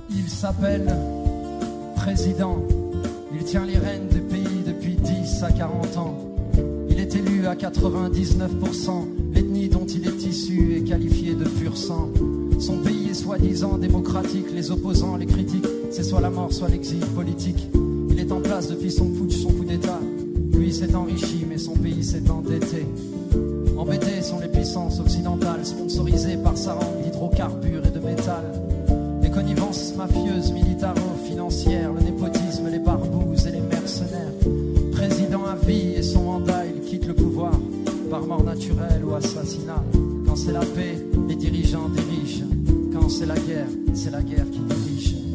Il 0.10 0.28
s'appelle 0.30 0.88
président. 1.98 2.58
Il 3.38 3.44
tient 3.44 3.66
les 3.66 3.78
rênes 3.78 4.08
du 4.08 4.22
pays 4.22 4.47
depuis 5.28 5.34
10 5.34 5.34
10 5.36 5.44
à 5.44 5.52
40 5.52 5.98
ans. 5.98 6.18
Il 6.90 7.00
est 7.00 7.16
élu 7.16 7.48
à 7.48 7.56
99%. 7.56 9.06
L'ethnie 9.34 9.70
dont 9.70 9.86
il 9.86 10.08
est 10.08 10.26
issu 10.26 10.76
est 10.76 10.82
qualifiée 10.82 11.36
de 11.36 11.46
pur 11.46 11.78
sang. 11.78 12.10
Son 12.60 12.78
pays 12.78 13.10
est 13.10 13.14
soi-disant 13.14 13.78
démocratique. 13.78 14.48
Les 14.54 14.72
opposants, 14.72 15.18
les 15.18 15.26
critiques, 15.26 15.68
c'est 15.92 16.04
soit 16.04 16.22
la 16.22 16.30
mort, 16.30 16.54
soit 16.54 16.70
l'exil 16.70 17.00
politique. 17.16 17.68
Il 18.10 18.20
est 18.20 18.32
en 18.32 18.42
place 18.42 18.68
depuis 18.68 18.92
son 18.92 19.10
putsch, 19.10 19.36
son 19.36 19.52
coup 19.52 19.66
d'État. 19.66 20.00
Lui 20.54 20.74
s'est 20.74 20.96
enrichi, 20.96 21.46
mais 21.48 21.58
son 21.58 21.74
pays 21.74 22.04
s'est 22.04 22.30
endetté. 22.32 22.86
Embêtés 23.78 24.24
sont 24.24 24.40
les 24.40 24.48
puissances 24.48 25.00
occidentales, 25.00 25.66
sponsorisées 25.66 26.38
par 26.38 26.58
sa 26.58 26.74
rente 26.74 27.04
d'hydrocarbures 27.04 27.86
et 27.86 27.92
de 27.92 28.00
métal. 28.00 28.44
Les 29.22 29.30
connivences 29.30 29.94
mafieuses, 29.96 30.52
militaro-financières, 30.52 31.07
dirigeants 41.68 41.90
dirigent. 41.90 42.46
Quand 42.94 43.10
c'est 43.10 43.26
la 43.26 43.36
guerre, 43.36 43.68
c'est 43.94 44.12
la 44.12 44.22
guerre 44.22 44.50
qui 44.50 44.60
dirige. 44.60 45.27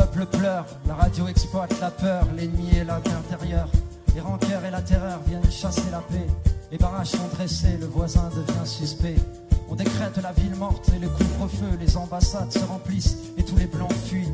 Peuple 0.00 0.38
pleure, 0.38 0.64
la 0.88 0.94
radio 0.94 1.28
exploite 1.28 1.78
la 1.78 1.90
peur, 1.90 2.26
l'ennemi 2.34 2.70
de 2.70 2.86
l'intérieur. 2.86 3.68
Les 4.14 4.20
rancœurs 4.20 4.64
et 4.64 4.70
la 4.70 4.80
terreur 4.80 5.20
viennent 5.26 5.50
chasser 5.50 5.90
la 5.92 5.98
paix. 5.98 6.26
Les 6.72 6.78
barrages 6.78 7.08
sont 7.08 7.28
dressés, 7.34 7.76
le 7.78 7.86
voisin 7.86 8.30
devient 8.34 8.66
suspect. 8.66 9.16
On 9.68 9.74
décrète 9.74 10.16
la 10.22 10.32
ville 10.32 10.54
morte 10.56 10.90
et 10.96 10.98
le 10.98 11.08
couvre-feu, 11.08 11.76
les 11.78 11.96
ambassades 11.98 12.50
se 12.50 12.64
remplissent 12.64 13.16
et 13.36 13.42
tous 13.42 13.56
les 13.56 13.66
blancs 13.66 13.92
fuient. 14.06 14.32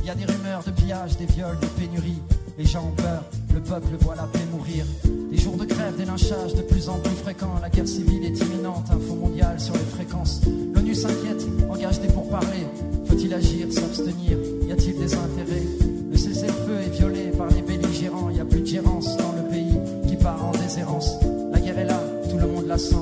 Il 0.00 0.06
y 0.06 0.10
a 0.10 0.14
des 0.14 0.24
rumeurs 0.24 0.62
de 0.64 0.70
pillage, 0.70 1.16
des 1.18 1.26
viols, 1.26 1.58
des 1.60 1.66
pénuries. 1.66 2.22
Les 2.56 2.64
gens 2.64 2.84
ont 2.86 3.02
peur, 3.02 3.24
le 3.52 3.60
peuple 3.60 3.96
voit 4.00 4.14
la 4.16 4.24
paix 4.24 4.46
mourir. 4.52 4.86
Des 5.30 5.38
jours 5.38 5.56
de 5.56 5.66
grève, 5.66 5.96
des 5.96 6.06
lynchages 6.06 6.54
de 6.54 6.62
plus 6.62 6.88
en 6.88 6.98
plus 6.98 7.16
fréquents. 7.16 7.58
La 7.60 7.68
guerre 7.68 7.88
civile 7.88 8.24
est 8.24 8.38
imminente, 8.38 8.90
info 8.90 9.14
mondial 9.14 9.60
sur 9.60 9.74
les 9.74 9.84
fréquences. 9.96 10.40
L'ONU 10.74 10.94
s'inquiète, 10.94 11.44
engage 11.68 12.00
des 12.00 12.08
pourparlers. 12.08 12.66
Faut-il 13.06 13.34
agir, 13.34 13.70
s'abstenir? 13.70 14.38
A-t-il 14.74 14.98
des 14.98 15.14
intérêts 15.14 15.62
Le 16.10 16.16
cessez-le-feu 16.16 16.80
est 16.84 16.88
violé 16.88 17.30
par 17.38 17.46
les 17.46 17.62
belligérants. 17.62 18.28
Il 18.30 18.34
n'y 18.34 18.40
a 18.40 18.44
plus 18.44 18.60
de 18.60 18.66
gérance 18.66 19.16
dans 19.16 19.30
le 19.30 19.48
pays 19.48 19.78
qui 20.08 20.16
part 20.16 20.44
en 20.44 20.50
déshérence. 20.50 21.14
La 21.52 21.60
guerre 21.60 21.78
est 21.78 21.84
là, 21.84 22.00
tout 22.28 22.38
le 22.38 22.48
monde 22.48 22.66
la 22.66 22.76
sent. 22.76 22.96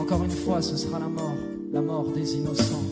Encore 0.00 0.24
une 0.24 0.30
fois, 0.30 0.62
ce 0.62 0.74
sera 0.74 0.98
la 0.98 1.08
mort, 1.08 1.36
la 1.70 1.82
mort 1.82 2.06
des 2.16 2.34
innocents. 2.34 2.82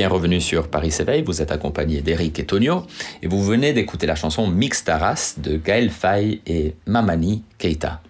Belle. 0.00 0.10
Bienvenue 0.10 0.40
sur 0.40 0.68
Paris 0.68 0.90
s'éveille, 0.90 1.22
vous 1.22 1.42
êtes 1.42 1.52
accompagné 1.52 2.00
d'Eric 2.00 2.38
et 2.38 2.44
Tonio, 2.46 2.84
et 3.22 3.26
vous 3.26 3.42
venez 3.42 3.72
d'écouter 3.72 4.06
la 4.06 4.14
chanson 4.14 4.46
Mix 4.48 4.84
Taras 4.84 5.34
de 5.38 5.56
Gaël 5.56 5.90
Faye 5.90 6.40
et 6.46 6.74
Mamani 6.86 7.42
Keita. 7.58 8.00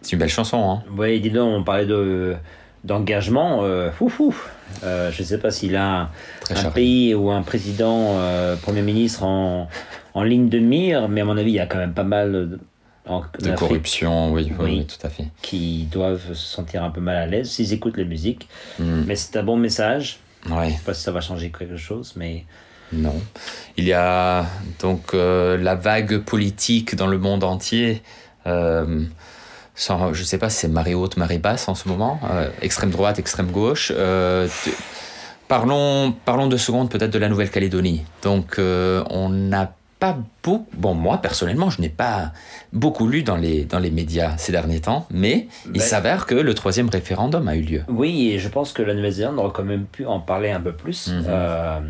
C'est 0.00 0.12
une 0.12 0.20
belle 0.20 0.28
chanson, 0.28 0.70
hein 0.70 0.82
Oui, 0.96 1.20
dis 1.20 1.30
donc, 1.30 1.54
on 1.60 1.64
parlait 1.64 1.86
de 1.86 2.34
d'engagement. 2.84 3.64
Euh. 3.64 3.90
Euh, 4.84 5.10
je 5.10 5.22
ne 5.22 5.26
sais 5.26 5.38
pas 5.38 5.50
s'il 5.50 5.74
a 5.74 6.02
un, 6.02 6.10
Très 6.40 6.54
un 6.54 6.62
chargé. 6.62 6.74
pays 6.74 7.14
ou 7.14 7.30
un 7.30 7.42
président, 7.42 8.12
euh, 8.16 8.54
premier 8.56 8.82
ministre 8.82 9.24
en, 9.24 9.68
en 10.14 10.22
ligne 10.22 10.48
de 10.48 10.60
mire, 10.60 11.08
mais 11.08 11.22
à 11.22 11.24
mon 11.24 11.36
avis, 11.36 11.50
il 11.50 11.56
y 11.56 11.60
a 11.60 11.66
quand 11.66 11.78
même 11.78 11.94
pas 11.94 12.04
mal 12.04 12.32
de, 12.32 12.58
en, 13.06 13.22
De 13.42 13.50
corruption, 13.56 14.32
oui, 14.32 14.46
oui, 14.50 14.56
Oui. 14.60 14.70
oui, 14.78 14.86
tout 14.86 15.04
à 15.04 15.10
fait. 15.10 15.24
qui 15.42 15.88
doivent 15.90 16.28
se 16.28 16.34
sentir 16.34 16.84
un 16.84 16.90
peu 16.90 17.00
mal 17.00 17.16
à 17.16 17.26
l'aise 17.26 17.50
s'ils 17.50 17.72
écoutent 17.72 17.96
la 17.96 18.04
musique. 18.04 18.48
Mm. 18.78 19.02
Mais 19.06 19.16
c'est 19.16 19.36
un 19.36 19.42
bon 19.42 19.56
message. 19.56 20.20
Ouais. 20.48 20.70
Je 20.70 20.74
sais 20.76 20.82
pas 20.84 20.94
si 20.94 21.02
ça 21.02 21.12
va 21.12 21.20
changer 21.20 21.50
quelque 21.56 21.76
chose, 21.76 22.12
mais 22.16 22.44
Non. 22.92 23.14
Il 23.76 23.84
y 23.84 23.92
a 23.92 24.46
donc 24.80 25.12
euh, 25.14 25.56
la 25.58 25.74
vague 25.74 26.18
politique 26.18 26.94
dans 26.96 27.06
le 27.06 27.18
monde 27.18 27.44
entier. 27.44 28.02
Euh, 28.46 29.02
sans- 29.74 30.14
je 30.14 30.20
ne 30.20 30.24
sais 30.26 30.38
pas 30.38 30.48
si 30.48 30.58
c'est 30.58 30.68
marée 30.68 30.94
haute, 30.94 31.16
marée 31.18 31.38
basse 31.38 31.68
en 31.68 31.74
ce 31.74 31.86
moment. 31.88 32.18
euh, 32.30 32.48
extrême 32.62 32.90
droite, 32.90 33.18
extrême 33.18 33.50
gauche. 33.50 33.92
Parlons, 35.48 36.12
parlons 36.26 36.46
deux 36.46 36.58
secondes 36.58 36.90
peut-être 36.90 37.10
de 37.10 37.18
la 37.18 37.28
Nouvelle-Calédonie. 37.28 38.04
Donc 38.22 38.56
on 38.58 39.28
n'a 39.30 39.72
pas 39.98 40.12
beaucoup... 40.44 40.66
Bon, 40.74 40.94
moi 40.94 41.18
personnellement, 41.18 41.70
je 41.70 41.80
n'ai 41.80 41.88
pas 41.88 42.32
beaucoup 42.72 43.06
lu 43.08 43.22
dans 43.22 43.36
les, 43.36 43.64
dans 43.64 43.78
les 43.78 43.90
médias 43.90 44.36
ces 44.36 44.52
derniers 44.52 44.80
temps, 44.80 45.06
mais 45.10 45.48
il 45.66 45.72
Ben- 45.72 45.80
s'avère 45.80 46.26
que 46.26 46.34
le 46.34 46.54
troisième 46.54 46.88
référendum 46.88 47.48
a 47.48 47.56
eu 47.56 47.62
lieu. 47.62 47.82
oui, 47.88 48.30
et 48.32 48.38
je 48.38 48.48
pense 48.48 48.72
que 48.72 48.82
la 48.82 48.94
Nouvelle-Zélande 48.94 49.38
aurait 49.38 49.52
quand 49.54 49.64
même 49.64 49.84
pu 49.86 50.06
en 50.06 50.20
parler 50.20 50.50
un 50.50 50.60
peu 50.60 50.72
plus. 50.72 51.08
Mhm. 51.08 51.24
Euh, 51.28 51.80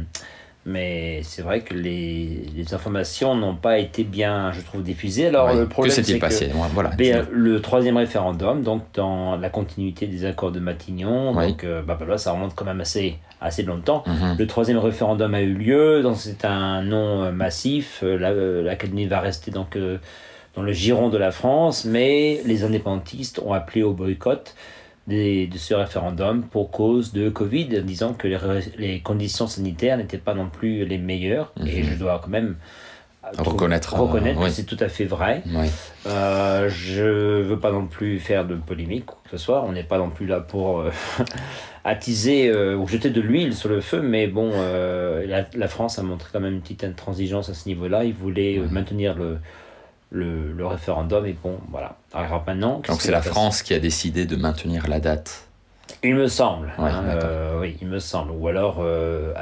mais 0.69 1.21
c'est 1.25 1.43
vrai 1.43 1.61
que 1.63 1.75
les, 1.75 2.43
les 2.55 2.75
informations 2.75 3.35
n'ont 3.35 3.55
pas 3.57 3.79
été 3.79 4.05
bien, 4.05 4.53
je 4.53 4.61
trouve, 4.61 4.83
diffusées. 4.83 5.27
Alors 5.29 5.47
Ouais. 5.49 5.57
le 5.57 5.67
problème, 5.67 5.91
que 5.91 5.95
s'est-il 5.95 6.07
c'est 6.07 6.15
que 6.17 6.21
passé? 6.21 6.51
Voilà, 6.75 6.91
Ben, 6.91 7.27
le 7.33 7.61
troisième 7.61 7.97
référendum, 7.97 8.63
donc 8.63 8.83
dans 8.95 9.37
la 9.37 9.49
continuité 9.51 10.07
des 10.07 10.25
accords 10.25 10.53
de 10.53 10.61
Matignon, 10.61 11.33
Oui. 11.37 11.49
donc 11.49 11.65
euh, 11.65 11.83
bah, 11.83 11.97
bah, 11.99 12.07
là, 12.07 12.19
ça 12.19 12.33
remonte 12.33 12.55
quand 12.55 12.65
même 12.67 12.81
assez, 12.81 13.17
assez 13.41 13.63
longtemps. 13.63 14.05
Mhm. 14.07 14.37
Le 14.39 14.47
troisième 14.47 14.79
référendum 14.79 15.35
a 15.35 15.41
eu 15.43 15.55
lieu, 15.55 16.03
donc 16.03 16.17
c'est 16.19 16.45
un 16.45 16.83
non 16.83 17.25
euh, 17.25 17.31
massif. 17.33 18.01
Euh, 18.03 18.19
la- 18.19 18.63
L'Académie 18.63 19.07
va 19.07 19.21
rester 19.21 19.51
donc 19.51 19.75
euh, 19.77 19.99
dans 20.55 20.63
le 20.63 20.73
giron 20.73 21.09
de 21.09 21.19
la 21.19 21.31
France, 21.31 21.85
mais 21.85 22.41
les 22.45 22.65
indépendantistes 22.65 23.41
ont 23.45 23.53
appelé 23.53 23.83
au 23.83 23.93
boycott 23.93 24.55
de 25.09 25.57
ce 25.57 25.75
référendum 25.75 26.43
pour 26.43 26.71
cause 26.71 27.13
de 27.13 27.29
Covid, 27.31 27.69
en 27.81 27.85
disant 27.85 28.13
que 28.15 28.29
les, 28.77 29.01
conditions 29.01 29.47
sanitaires 29.47 29.97
n'étaient 29.97 30.19
pas 30.19 30.35
non 30.35 30.49
plus 30.51 30.85
les 30.85 30.99
meilleures. 30.99 31.53
Et 31.67 31.83
Mhm. 31.83 31.89
je 31.91 31.95
dois 31.97 32.21
quand 32.23 32.31
même 32.31 32.57
Reconnaître, 33.37 33.95
euh, 33.95 33.99
reconnaître 33.99 34.39
que 34.41 34.45
oui. 34.45 34.51
c'est 34.51 34.65
tout 34.65 34.77
à 34.81 34.89
fait 34.89 35.05
vrai. 35.05 35.43
Oui. 35.47 35.67
Euh, 36.07 36.71
je 36.71 37.43
veux 37.43 37.59
pas 37.59 37.73
non 37.73 37.87
plus 37.87 38.19
faire 38.21 38.47
de 38.47 38.55
polémique 38.55 39.05
ce 39.31 39.37
soit. 39.37 39.65
On 39.65 39.73
n'est 39.73 39.83
pas 39.83 39.99
non 39.99 40.09
plus 40.09 40.25
là 40.27 40.41
pour 40.41 40.81
euh, 40.81 40.91
attiser 41.85 42.49
euh, 42.49 42.77
ou 42.77 42.87
jeter 42.89 43.11
de 43.11 43.21
l'huile 43.21 43.55
sur 43.55 43.69
le 43.69 43.81
feu, 43.81 44.01
mais 44.01 44.27
bon, 44.29 44.51
euh, 44.55 45.27
la, 45.27 45.45
la 45.55 45.69
France 45.69 45.99
a 45.99 46.03
montré 46.03 46.31
quand 46.33 46.41
même 46.41 46.55
une 46.55 46.61
petite 46.61 46.85
intransigeance 46.85 47.49
à 47.51 47.55
ce 47.55 47.69
niveau-là. 47.69 48.05
Ils 48.05 48.15
voulaient 48.15 48.59
euh, 48.59 48.67
maintenir 48.71 49.15
le, 49.15 49.39
le, 50.11 50.53
le 50.53 50.67
référendum 50.67 51.27
et 51.27 51.33
bon, 51.35 51.59
voilà. 51.71 51.97
Alors 52.15 52.43
maintenant, 52.47 52.81
Donc 52.87 53.01
c'est 53.03 53.13
la 53.13 53.23
France 53.23 53.63
qui 53.63 53.75
a 53.75 53.79
décidé 53.79 54.25
de 54.27 54.37
maintenir 54.37 54.89
la 54.89 55.01
date. 55.01 55.49
Il 56.03 56.15
me 56.15 56.29
semble. 56.29 56.73
Ouais, 56.79 56.91
hein, 56.91 57.05
euh, 57.07 57.61
oui, 57.61 57.77
il 57.81 57.89
me 57.89 57.99
semble. 57.99 58.31
Ou 58.33 58.49
alors 58.49 58.77
euh, 58.81 59.33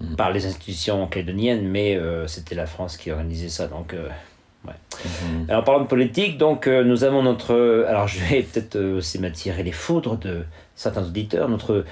Mhm. 0.00 0.16
par 0.16 0.32
les 0.32 0.46
institutions 0.46 1.06
calédoniennes, 1.06 1.64
mais 1.68 1.94
euh, 1.96 2.26
c'était 2.26 2.56
la 2.56 2.66
France 2.66 2.96
qui 2.96 3.12
organisait 3.12 3.48
ça. 3.48 3.68
Donc, 3.68 3.94
ouais. 3.94 4.72
Mhm. 5.04 5.46
Alors, 5.48 5.62
parlant 5.62 5.82
de 5.82 5.86
politique, 5.86 6.38
donc 6.38 6.66
nous 6.66 7.04
avons 7.04 7.22
notre. 7.22 7.84
Alors, 7.88 8.08
je 8.08 8.18
vais 8.18 8.42
peut-être 8.42 8.78
aussi 8.80 9.20
m'attirer 9.20 9.62
les 9.62 9.70
foudres 9.72 10.16
de 10.18 10.44
certains 10.74 11.02
auditeurs. 11.04 11.48
Notre 11.48 11.84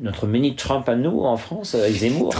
notre 0.00 0.26
mini 0.26 0.56
Trump 0.56 0.88
à 0.88 0.94
nous 0.96 1.22
en 1.22 1.36
France 1.36 1.74
avec 1.74 1.92
Zemmour. 1.94 2.34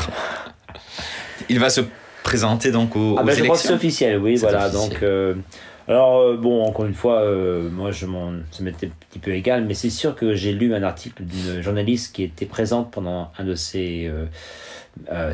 Il 1.49 1.59
va 1.61 1.69
se 1.71 1.81
présenter 2.27 2.73
donc 2.73 2.97
aux, 2.97 3.15
Ah 3.19 3.23
aux 3.25 3.31
je 3.31 3.43
crois 3.45 3.57
que 3.57 3.63
c'est 3.63 3.73
officiel, 3.73 4.19
oui, 4.19 4.37
voilà. 4.37 4.67
officiel. 4.67 4.91
Donc, 4.91 5.03
euh, 5.03 5.35
alors 5.89 6.19
euh, 6.19 6.37
bon, 6.37 6.65
encore 6.65 6.85
une 6.87 6.95
fois, 6.95 7.21
euh, 7.23 7.71
moi, 7.71 7.93
je 7.93 8.05
m'en, 8.07 8.33
ça 8.51 8.65
m'était 8.65 8.89
un 8.89 8.91
petit 9.09 9.21
peu 9.21 9.31
égal, 9.33 9.65
mais 9.65 9.75
c'est 9.75 9.91
sûr 9.91 10.17
que 10.17 10.35
j'ai 10.35 10.53
lu 10.53 10.75
un 10.75 10.83
article 10.83 11.23
d'une 11.23 11.63
journaliste 11.63 12.15
qui 12.15 12.25
était 12.25 12.47
présente 12.47 12.91
pendant 12.91 13.31
un 13.39 13.45
de 13.45 13.55
ces 13.55 14.11
euh, 15.13 15.33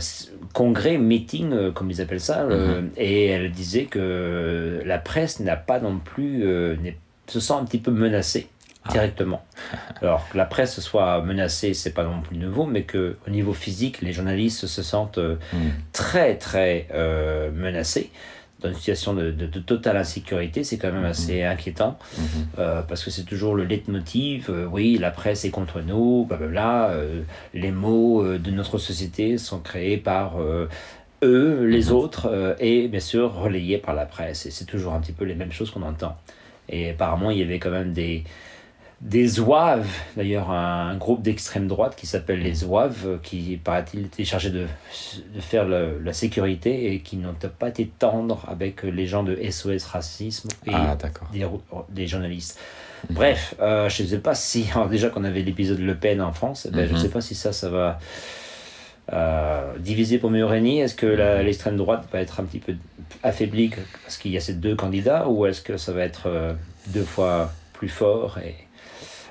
congrès, 0.53 0.99
meetings, 0.99 1.53
euh, 1.53 1.71
comme 1.71 1.91
ils 1.91 2.01
appellent 2.03 2.21
ça, 2.21 2.45
Mhm. 2.45 2.91
et 2.99 3.27
elle 3.27 3.51
disait 3.53 3.85
que 3.85 4.81
la 4.85 4.99
presse 4.99 5.41
n'a 5.41 5.57
pas 5.57 5.81
non 5.81 5.99
plus, 5.99 6.45
se 7.27 7.41
sent 7.41 7.55
un 7.55 7.65
petit 7.65 7.79
peu 7.79 7.91
menacée 7.91 8.49
Ah. 8.85 8.91
directement. 8.93 9.45
Alors 10.03 10.29
que 10.29 10.37
la 10.37 10.45
presse 10.45 10.81
soit 10.81 11.23
menacée, 11.23 11.73
c'est 11.75 11.93
pas 11.93 12.05
non 12.05 12.21
plus 12.21 12.37
nouveau, 12.37 12.67
mais 12.67 12.83
que 12.83 13.17
au 13.27 13.31
niveau 13.31 13.53
physique, 13.53 14.03
les 14.03 14.13
journalistes 14.13 14.67
se 14.67 14.83
sentent 14.83 15.19
euh, 15.19 15.37
Mm. 15.53 15.57
très 15.93 16.37
très 16.37 16.89
euh, 16.93 17.51
menacés 17.53 18.11
dans 18.61 18.69
une 18.69 18.75
situation 18.77 19.13
de, 19.15 19.33
de- 19.33 19.47
de 19.47 19.59
totale 19.59 19.97
insécurité, 19.97 20.63
c'est 20.63 20.79
quand 20.79 20.93
même 20.93 21.05
assez 21.05 21.43
inquiétant 21.43 21.99
Mhm. 22.17 22.25
euh, 22.61 22.83
parce 22.83 23.03
que 23.05 23.11
c'est 23.11 23.25
toujours 23.25 23.57
le 23.57 23.65
leitmotiv. 23.65 24.47
euh, 24.51 24.67
oui, 24.71 24.99
la 24.99 25.11
presse 25.11 25.45
est 25.45 25.51
contre 25.51 25.81
nous, 25.81 26.25
blablabla. 26.27 26.91
euh, 26.91 27.23
les 27.55 27.73
mots 27.73 28.23
de 28.39 28.51
notre 28.53 28.79
société 28.79 29.37
sont 29.39 29.59
créés 29.59 29.97
par 29.97 30.41
eux, 30.41 30.69
les 31.23 31.91
autres, 31.93 32.57
et 32.61 32.89
bien 32.89 33.01
sûr 33.01 33.33
relayés 33.35 33.79
par 33.79 33.95
la 33.95 34.07
presse. 34.07 34.47
Et 34.47 34.51
c'est 34.51 34.65
toujours 34.65 34.93
un 34.93 35.01
petit 35.01 35.13
peu 35.13 35.25
les 35.25 35.35
mêmes 35.35 35.53
choses 35.53 35.71
qu'on 35.71 35.83
entend. 35.83 36.17
Et 36.69 36.91
apparemment, 36.91 37.31
il 37.31 37.39
y 37.39 37.43
avait 37.43 37.59
quand 37.59 37.71
même 37.71 37.93
des 37.93 38.25
des 39.03 39.27
zouaves, 39.27 39.89
d'ailleurs 40.17 40.51
un 40.53 40.97
groupe 40.97 41.23
d'extrême 41.23 41.67
droite 41.67 41.97
qui 41.97 42.07
s'appelle 42.07 42.41
les 42.41 42.55
zouaves, 42.55 43.03
euh, 43.07 43.19
qui 43.21 43.59
paraît-il 43.63 44.07
était 44.07 44.25
chargé 44.25 44.51
de, 44.51 44.67
de 45.35 45.41
faire 45.41 45.65
le- 45.67 45.99
la 46.05 46.13
sécurité 46.13 46.93
et 46.95 47.01
qui 47.01 47.17
n'ont 47.17 47.35
pas 47.59 47.69
été 47.69 47.91
tendres 47.99 48.45
avec 48.49 48.85
les 48.85 49.07
gens 49.09 49.25
de 49.25 49.37
SOS 49.51 49.85
Racisme 49.87 50.49
et 50.67 50.71
Ah 50.73 50.97
des, 51.33 51.45
des 51.91 52.07
journalistes. 52.07 52.59
Bref, 53.11 53.57
euh, 53.61 53.89
je 53.89 54.05
ne 54.05 54.09
sais 54.09 54.19
pas 54.21 54.37
si, 54.37 54.67
déjà 54.91 55.09
qu'on 55.09 55.25
avait 55.25 55.43
l'épisode 55.43 55.81
Le 55.81 55.97
Pen 55.97 56.21
en 56.23 56.33
France, 56.33 56.69
eh 56.71 56.73
ben, 56.75 56.87
je 56.87 56.93
ne 56.93 56.97
Mhm. 56.99 57.03
sais 57.03 57.11
pas 57.11 57.21
si 57.21 57.35
ça, 57.35 57.53
ça 57.53 57.69
va 57.71 57.99
euh, 59.13 59.73
diviser 59.79 60.19
pour 60.19 60.31
mieux 60.31 60.45
régner. 60.47 60.79
Est-ce 60.79 60.95
que 60.95 61.07
la- 61.07 61.43
l'extrême 61.43 61.77
droite 61.77 62.05
va 62.13 62.21
être 62.21 62.39
un 62.39 62.45
petit 62.45 62.61
peu 62.61 62.75
affaiblie 63.25 63.71
parce 64.05 64.17
qu'il 64.17 64.31
y 64.31 64.37
a 64.37 64.41
ces 64.41 64.55
deux 64.55 64.77
candidats 64.77 65.29
ou 65.29 65.45
est-ce 65.47 65.61
que 65.61 65.77
ça 65.77 65.93
va 65.93 66.03
être 66.05 66.29
euh, 66.29 66.53
deux 66.89 67.03
fois 67.05 67.53
plus 67.73 67.89
fort 67.89 68.39
et 68.39 68.55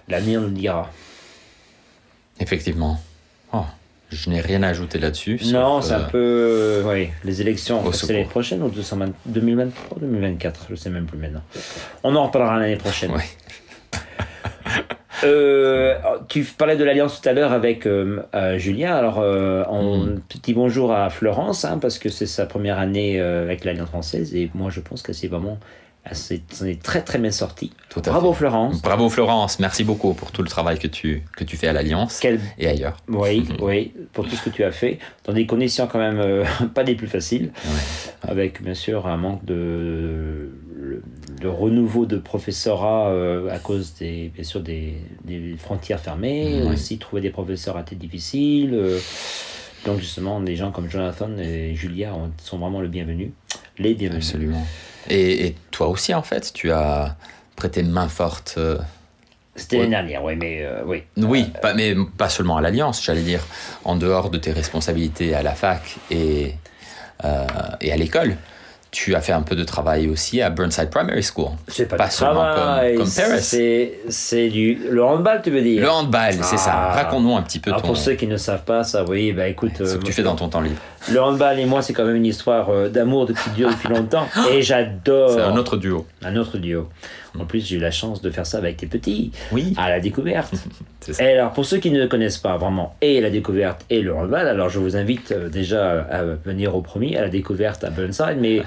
l'avenir 0.10 0.42
nous 0.42 0.48
le 0.48 0.54
dira. 0.54 0.90
Effectivement. 2.40 3.00
Oh, 3.54 3.64
je 4.12 4.30
n'ai 4.30 4.42
rien 4.42 4.64
à 4.64 4.70
ajouter 4.70 4.98
là-dessus. 5.00 5.40
Non, 5.46 5.82
c'est 5.82 5.94
un 5.94 6.00
euh, 6.02 6.08
peu. 6.10 6.18
euh, 6.18 6.84
oui, 6.86 7.10
les 7.24 7.42
élections, 7.42 7.86
au 7.86 7.92
c'est 7.92 8.12
l'année 8.14 8.26
prochaine 8.26 8.62
ou 8.64 8.70
220 8.70 9.12
2023 9.28 10.00
2024 10.00 10.68
Je 10.70 10.76
sais 10.76 10.90
même 10.90 11.06
plus 11.06 11.18
maintenant. 11.18 11.44
On 12.04 12.16
en 12.16 12.26
reparlera 12.28 12.60
l'année 12.60 12.78
prochaine. 12.78 13.12
Ouais. 13.12 13.24
Euh, 15.24 15.96
tu 16.30 16.44
parlais 16.44 16.76
de 16.78 16.84
l'alliance 16.84 17.22
tout 17.22 17.30
à 17.30 17.34
l'heure 17.34 17.52
avec 17.52 17.86
euh, 17.86 18.24
euh, 18.34 18.58
Julien. 18.58 18.96
Alors, 18.96 19.20
on, 19.20 19.98
Mm. 20.06 20.22
petit 20.28 20.54
bonjour 20.56 20.92
à 20.94 21.12
Florence, 21.12 21.64
hein, 21.64 21.78
parce 21.80 22.00
que 22.00 22.10
c'est 22.10 22.26
sa 22.26 22.48
première 22.48 22.80
année 22.80 23.20
avec 23.22 23.64
l'alliance 23.64 23.90
française. 23.90 24.34
Et 24.36 24.50
moi, 24.56 24.72
je 24.72 24.80
pense 24.80 25.04
qu'elle 25.04 25.14
s'est 25.14 25.28
vraiment. 25.28 25.60
Elle 26.04 26.16
s'est- 26.16 26.42
s'en 26.52 26.66
est 26.66 26.82
très 26.82 27.02
très 27.04 27.20
bien. 27.20 27.30
Tout 27.90 28.00
à 28.06 28.10
Bravo 28.10 28.34
fait. 28.34 28.40
Florence. 28.40 28.82
Bravo 28.82 29.08
Florence, 29.10 29.60
merci 29.60 29.84
beaucoup 29.84 30.14
pour 30.14 30.32
tout 30.32 30.42
le 30.42 30.50
travail 30.50 30.80
que 30.80 30.88
tu, 30.88 31.24
que 31.38 31.44
tu 31.44 31.58
fais 31.58 31.68
à 31.68 31.74
l'Alliance 31.74 32.20
et 32.58 32.68
ailleurs. 32.68 32.98
Oui, 33.08 33.48
oui, 33.62 33.94
pour 34.12 34.28
tout 34.28 34.36
ce 34.36 34.44
que 34.44 34.50
tu 34.50 34.64
as 34.64 34.72
fait, 34.72 34.98
dans 35.26 35.34
des 35.34 35.46
conditions 35.46 35.88
quand 35.88 36.00
même 36.00 36.20
euh, 36.20 36.44
pas 36.74 36.84
des 36.84 36.96
plus 36.96 37.08
faciles, 37.08 37.52
avec 38.24 38.64
bien 38.64 38.74
sûr 38.74 39.06
un 39.08 39.18
manque 39.18 39.46
de, 39.46 40.52
de 41.40 41.48
renouveau 41.48 42.06
de 42.08 42.18
professorat 42.18 43.10
euh, 43.10 43.50
à 43.54 43.60
cause 43.60 43.94
des, 44.00 44.32
bien 44.34 44.44
sûr 44.44 44.62
des, 44.62 44.96
des 45.26 45.56
frontières 45.58 46.00
fermées, 46.00 46.64
aussi 46.64 46.98
trouver 46.98 47.22
des 47.22 47.30
professeurs 47.30 47.78
a 47.78 47.82
été 47.82 47.96
difficile. 47.96 48.72
euh, 48.74 49.00
donc 49.86 50.00
justement, 50.00 50.40
des 50.40 50.56
gens 50.56 50.72
comme 50.72 50.90
Jonathan 50.90 51.30
et 51.40 51.74
Julia 51.76 52.14
ont- 52.14 52.32
sont 52.42 52.58
vraiment 52.60 52.82
le 52.82 52.88
bienvenu, 52.88 53.34
les 53.80 53.94
bienvenus. 53.96 54.26
Absolument. 54.28 54.66
Et, 55.10 55.48
et 55.48 55.56
toi 55.72 55.88
aussi, 55.88 56.14
en 56.14 56.22
fait, 56.22 56.52
tu 56.54 56.72
as 56.72 57.16
prêté 57.56 57.84
main 57.84 58.08
forte. 58.08 58.56
euh, 58.58 58.78
C'était 59.56 59.78
l'année 59.80 59.90
dernière, 59.90 60.24
oui, 60.24 60.36
mais 60.36 60.64
euh, 60.64 60.82
oui. 60.86 61.04
oui, 61.18 61.48
pas, 61.62 61.74
mais 61.74 61.96
pas 62.18 62.30
seulement 62.30 62.58
à 62.58 62.62
l'Alliance, 62.62 63.04
j'allais 63.04 63.22
dire, 63.24 63.42
en 63.84 63.96
dehors 63.96 64.30
de 64.30 64.38
tes 64.38 64.52
responsabilités 64.52 65.34
à 65.36 65.44
la 65.44 65.52
fac 65.54 65.82
et, 66.10 66.54
euh, 67.26 67.46
et 67.82 67.92
à 67.92 67.98
l'école. 67.98 68.38
Tu 68.92 69.16
as 69.16 69.22
fait 69.22 69.32
un 69.32 69.42
peu 69.42 69.56
de 69.56 69.64
travail 69.64 70.10
aussi 70.10 70.42
à 70.42 70.50
Burnside 70.50 70.90
Primary 70.90 71.24
School. 71.24 71.52
C'est 71.70 71.86
pas, 71.86 71.96
Pas 71.96 72.08
du 72.08 72.12
seulement 72.14 72.42
travail, 72.54 72.96
comme- 72.98 73.06
comme 73.06 73.14
Paris. 73.16 73.42
C'est 74.10 74.50
du 74.50 74.76
le 74.90 75.02
handball, 75.02 75.42
tu 75.42 75.50
veux 75.50 75.62
dire? 75.62 75.82
Le 75.82 75.90
handball, 75.90 76.34
c'est 76.44 76.58
ça. 76.58 76.74
Ah. 76.74 76.92
Raconte-nous 76.96 77.38
un 77.38 77.42
petit 77.42 77.60
peu 77.60 77.70
Alors 77.72 77.82
ton, 77.82 77.88
pour 77.88 77.98
ceux 77.98 78.16
qui 78.16 78.28
ne 78.28 78.36
savent 78.36 78.66
pas 78.66 78.84
ça, 78.84 79.06
oui, 79.06 79.32
bah 79.32 79.48
écoute, 79.48 79.72
ce 79.78 79.84
euh, 79.84 79.98
que 79.98 80.04
tu 80.04 80.12
fais 80.12 80.24
dans 80.24 80.36
ton 80.36 80.50
temps 80.50 80.60
libre. 80.60 80.76
Le 81.10 81.22
handball 81.22 81.60
et 81.60 81.66
moi, 81.66 81.82
c'est 81.82 81.94
quand 81.94 82.06
même 82.06 82.16
une 82.16 82.26
histoire 82.26 82.70
euh, 82.70 82.90
d'amour 82.90 83.28
dure 83.56 83.70
depuis 83.70 83.90
longtemps. 83.90 84.28
Et 84.52 84.62
j'adore 84.62 85.32
C'est 85.32 85.42
un 85.42 85.56
autre 85.58 85.78
duo. 85.78 86.06
un 86.24 86.36
autre 86.36 86.58
duo. 86.58 86.90
En 87.40 87.46
plus, 87.46 87.66
j'ai 87.66 87.78
eu 87.78 87.80
la 87.80 87.92
chance 87.92 88.22
de 88.22 88.30
faire 88.30 88.46
ça 88.46 88.58
avec 88.58 88.78
tes 88.78 88.88
petits, 88.88 89.32
Oui, 89.52 89.74
à 89.78 89.90
la 89.90 90.00
découverte. 90.00 90.54
ça. 91.00 91.24
Et 91.24 91.38
alors, 91.38 91.52
pour 91.54 91.66
ceux 91.66 91.78
qui 91.78 91.90
ne 91.90 92.06
connaissent 92.06 92.38
pas 92.38 92.58
vraiment 92.58 92.96
et 93.02 93.22
la 93.22 93.30
découverte 93.30 93.86
et 93.90 94.02
le 94.02 94.14
handball, 94.14 94.48
alors 94.48 94.70
je 94.70 94.80
vous 94.80 94.98
invite 94.98 95.32
euh, 95.32 95.50
déjà 95.50 96.02
à 96.12 96.24
venir 96.24 96.76
au 96.76 96.82
premier, 96.82 97.18
à 97.18 97.22
la 97.22 97.30
découverte 97.30 97.84
à 97.84 97.90
Burnside. 97.90 98.38
Mais 98.40 98.62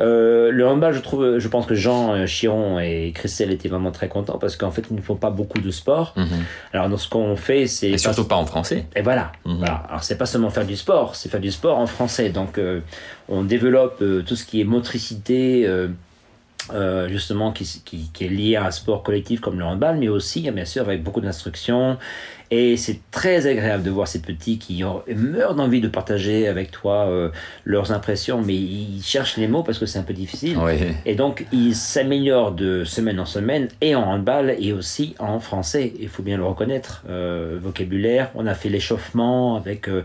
euh, 0.00 0.50
le 0.50 0.66
handball, 0.66 0.92
je 0.92 1.00
trouve, 1.00 1.38
je 1.38 1.48
pense 1.48 1.66
que 1.66 1.74
Jean 1.74 2.14
euh, 2.14 2.26
Chiron 2.26 2.80
et 2.80 3.12
Christelle 3.14 3.52
étaient 3.52 3.68
vraiment 3.68 3.92
très 3.92 4.08
contents 4.08 4.38
parce 4.38 4.56
qu'en 4.56 4.70
fait, 4.70 4.84
ils 4.90 4.96
ne 4.96 5.00
font 5.00 5.14
pas 5.14 5.30
beaucoup 5.30 5.60
de 5.60 5.70
sport. 5.70 6.14
Mhm. 6.16 6.26
Alors, 6.72 6.88
dans 6.88 6.96
ce 6.96 7.08
qu'on 7.08 7.36
fait, 7.36 7.66
c'est. 7.66 7.90
Et 7.90 7.98
surtout 7.98 8.24
pas 8.24 8.36
en 8.36 8.46
français. 8.46 8.86
Et 8.96 9.02
voilà. 9.02 9.32
Mhm. 9.44 9.58
voilà. 9.58 9.84
Alors, 9.88 10.02
c'est 10.02 10.18
pas 10.18 10.26
seulement 10.26 10.50
faire 10.50 10.66
du 10.66 10.76
sport, 10.76 11.14
c'est 11.14 11.28
faire 11.28 11.40
du 11.40 11.52
sport 11.52 11.78
en 11.78 11.86
français. 11.86 12.30
Donc, 12.30 12.58
euh, 12.58 12.80
on 13.28 13.42
développe 13.42 13.98
euh, 14.02 14.22
tout 14.22 14.36
ce 14.36 14.44
qui 14.44 14.60
est 14.60 14.64
motricité, 14.64 15.68
euh, 16.72 17.08
justement, 17.08 17.52
qui, 17.52 17.82
qui, 17.84 18.10
qui 18.12 18.24
est 18.24 18.28
lié 18.28 18.56
à 18.56 18.66
un 18.66 18.70
sport 18.70 19.02
collectif 19.02 19.40
comme 19.40 19.58
le 19.58 19.64
handball, 19.64 19.98
mais 19.98 20.08
aussi, 20.08 20.50
bien 20.50 20.64
sûr, 20.64 20.82
avec 20.82 21.02
beaucoup 21.02 21.20
d'instruction. 21.20 21.98
Et 22.50 22.76
c'est 22.76 22.98
très 23.10 23.46
agréable 23.46 23.82
de 23.82 23.90
voir 23.90 24.06
ces 24.06 24.20
petits 24.20 24.58
qui 24.58 24.84
ont- 24.84 25.02
meurent 25.14 25.54
d'envie 25.54 25.80
de 25.80 25.88
partager 25.88 26.46
avec 26.46 26.70
toi 26.70 27.06
euh, 27.08 27.30
leurs 27.64 27.90
impressions, 27.92 28.42
mais 28.42 28.54
ils 28.54 29.02
cherchent 29.02 29.36
les 29.36 29.48
mots 29.48 29.62
parce 29.62 29.78
que 29.78 29.86
c'est 29.86 29.98
un 29.98 30.02
peu 30.02 30.14
difficile. 30.14 30.56
Oui. 30.58 30.74
Et 31.06 31.14
donc, 31.14 31.46
il 31.52 31.74
s'améliore 31.74 32.52
de 32.52 32.84
semaine 32.84 33.18
en 33.18 33.24
semaine, 33.26 33.68
et 33.80 33.94
en 33.94 34.02
handball, 34.04 34.54
et 34.58 34.72
aussi 34.72 35.14
en 35.18 35.40
français. 35.40 35.92
Il 35.98 36.08
faut 36.08 36.22
bien 36.22 36.36
le 36.36 36.44
reconnaître. 36.44 37.02
Euh, 37.08 37.58
vocabulaire, 37.60 38.30
on 38.34 38.46
a 38.46 38.54
fait 38.54 38.68
l'échauffement 38.68 39.56
avec 39.56 39.88
euh, 39.88 40.02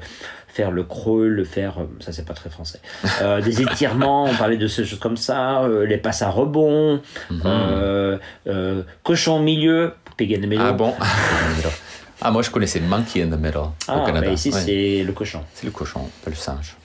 faire 0.47 0.71
le 0.71 0.84
crawl, 0.84 1.28
le 1.28 1.43
faire, 1.43 1.75
ça 1.99 2.12
c'est 2.12 2.25
pas 2.25 2.34
très 2.34 2.49
français, 2.49 2.80
Euh, 3.21 3.39
des 3.49 3.62
étirements, 3.62 4.23
on 4.25 4.34
parlait 4.36 4.58
de 4.58 4.67
ces 4.67 4.84
choses 4.84 4.97
comme 4.99 5.15
ça, 5.17 5.62
euh, 5.63 5.86
les 5.86 5.97
passes 5.97 6.21
à 6.23 6.30
rebond, 6.30 7.02
euh, 7.45 8.17
cochon 9.04 9.38
au 9.38 9.41
milieu, 9.43 9.93
pig 10.19 10.34
in 10.34 10.41
the 10.41 10.45
middle. 10.47 10.65
Ah 10.67 10.73
bon? 10.73 10.93
Ah, 12.21 12.32
moi 12.32 12.41
je 12.41 12.49
connaissais 12.49 12.82
Monkey 12.82 13.21
in 13.23 13.27
the 13.29 13.39
Middle 13.39 13.69
Ah, 13.88 14.01
au 14.01 14.05
Canada. 14.05 14.27
mais 14.27 14.34
ici 14.34 14.51
Ouais. 14.51 14.60
c'est 14.60 15.03
le 15.05 15.13
cochon. 15.13 15.41
C'est 15.53 15.63
le 15.65 15.71
cochon, 15.71 16.01
pas 16.21 16.29
le 16.29 16.36
singe. 16.36 16.75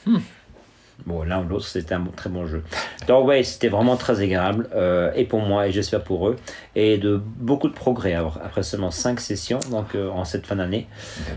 Bon, 1.06 1.24
l'un 1.24 1.40
ou 1.44 1.48
l'autre, 1.48 1.66
c'était 1.66 1.94
un 1.94 1.98
bon- 1.98 2.12
très 2.12 2.30
bon 2.30 2.46
jeu. 2.46 2.62
Donc, 3.08 3.26
ouais, 3.26 3.42
c'était 3.42 3.66
vraiment 3.68 3.96
très 3.96 4.20
agréable, 4.20 4.68
euh, 4.76 5.10
et 5.16 5.24
pour 5.24 5.40
moi, 5.40 5.66
et 5.66 5.72
j'espère 5.72 6.04
pour 6.04 6.28
eux, 6.28 6.36
et 6.76 6.98
de 6.98 7.20
beaucoup 7.38 7.66
de 7.68 7.72
progrès 7.74 8.14
alors, 8.14 8.38
après 8.44 8.62
seulement 8.62 8.92
5 8.92 9.18
sessions, 9.18 9.58
donc 9.72 9.96
euh, 9.96 10.08
en 10.10 10.24
cette 10.24 10.46
fin 10.46 10.54
d'année. 10.54 10.86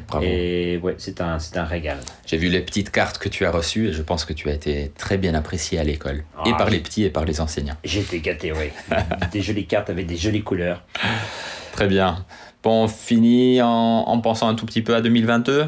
Bravo. 0.08 0.24
Et 0.30 0.80
ouais, 0.84 0.94
c'est 1.00 1.20
un, 1.20 1.40
c'est 1.40 1.58
un 1.58 1.64
régal. 1.66 1.98
J'ai 2.28 2.38
vu 2.38 2.50
les 2.50 2.62
petites 2.62 2.92
cartes 2.92 3.18
que 3.18 3.30
tu 3.30 3.46
as 3.48 3.52
reçues 3.52 3.88
et 3.90 3.94
je 3.94 4.04
pense 4.04 4.26
que 4.26 4.34
tu 4.34 4.48
as 4.52 4.54
été 4.54 4.92
très 4.96 5.18
bien 5.18 5.34
apprécié 5.34 5.80
à 5.80 5.84
l'école. 5.84 6.24
et 6.46 6.52
Ah, 6.54 6.56
par 6.56 6.70
les 6.70 6.80
petits 6.80 7.04
et 7.06 7.10
par 7.10 7.26
les 7.26 7.42
enseignants. 7.42 7.78
Été 7.84 8.20
gâté, 8.20 8.52
oui. 8.52 8.70
des 9.32 9.42
jolies 9.42 9.66
cartes 9.66 9.90
avec 9.90 10.06
des 10.06 10.18
jolies 10.18 10.44
couleurs. 10.44 10.84
Très 11.78 11.88
bien. 11.88 12.26
Bon, 12.64 12.86
on 12.86 12.88
finit 12.88 13.62
en, 13.62 13.68
en 13.70 14.20
pensant 14.20 14.48
un 14.50 14.56
tout 14.56 14.66
petit 14.66 14.82
peu 14.82 14.96
à 14.96 15.02
2022. 15.02 15.66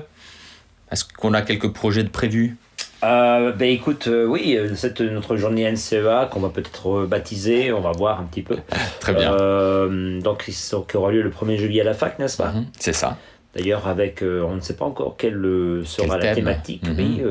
Est-ce 0.91 1.05
qu'on 1.05 1.35
a 1.35 1.43
quelques 1.43 1.71
projets 1.71 2.01
de 2.03 2.09
prévus? 2.09 2.57
Euh, 3.03 3.51
ben 3.51 3.69
écoute, 3.69 4.07
euh, 4.07 4.25
oui, 4.25 4.55
euh, 4.57 4.73
cette 4.73 5.01
notre 5.01 5.35
journée 5.35 5.71
NCEA 5.71 6.27
qu'on 6.31 6.39
va 6.39 6.49
peut-être 6.49 6.83
rebaptiser, 6.87 7.71
on 7.71 7.81
va 7.81 7.91
voir 7.91 8.19
un 8.19 8.23
petit 8.23 8.41
peu. 8.41 8.57
Très 8.99 9.13
bien. 9.13 9.31
Euh, 9.35 10.19
donc, 10.19 10.45
qui 10.45 10.97
aura 10.97 11.11
lieu 11.11 11.21
le 11.21 11.29
1er 11.29 11.57
juillet 11.57 11.81
à 11.81 11.83
la 11.83 11.93
fac, 11.93 12.17
n'est-ce 12.17 12.37
pas? 12.37 12.53
Mhm, 12.53 12.65
C'est 12.79 12.93
ça. 12.93 13.19
D'ailleurs, 13.55 13.87
avec, 13.87 14.23
on 14.23 14.55
ne 14.55 14.61
sait 14.61 14.75
pas 14.75 14.85
encore 14.85 15.15
quelle 15.15 15.39
sera 15.85 16.17
Quel 16.17 16.27
la 16.29 16.33
thématique, 16.35 16.87
Mhm. 16.87 16.95
oui, 16.97 17.21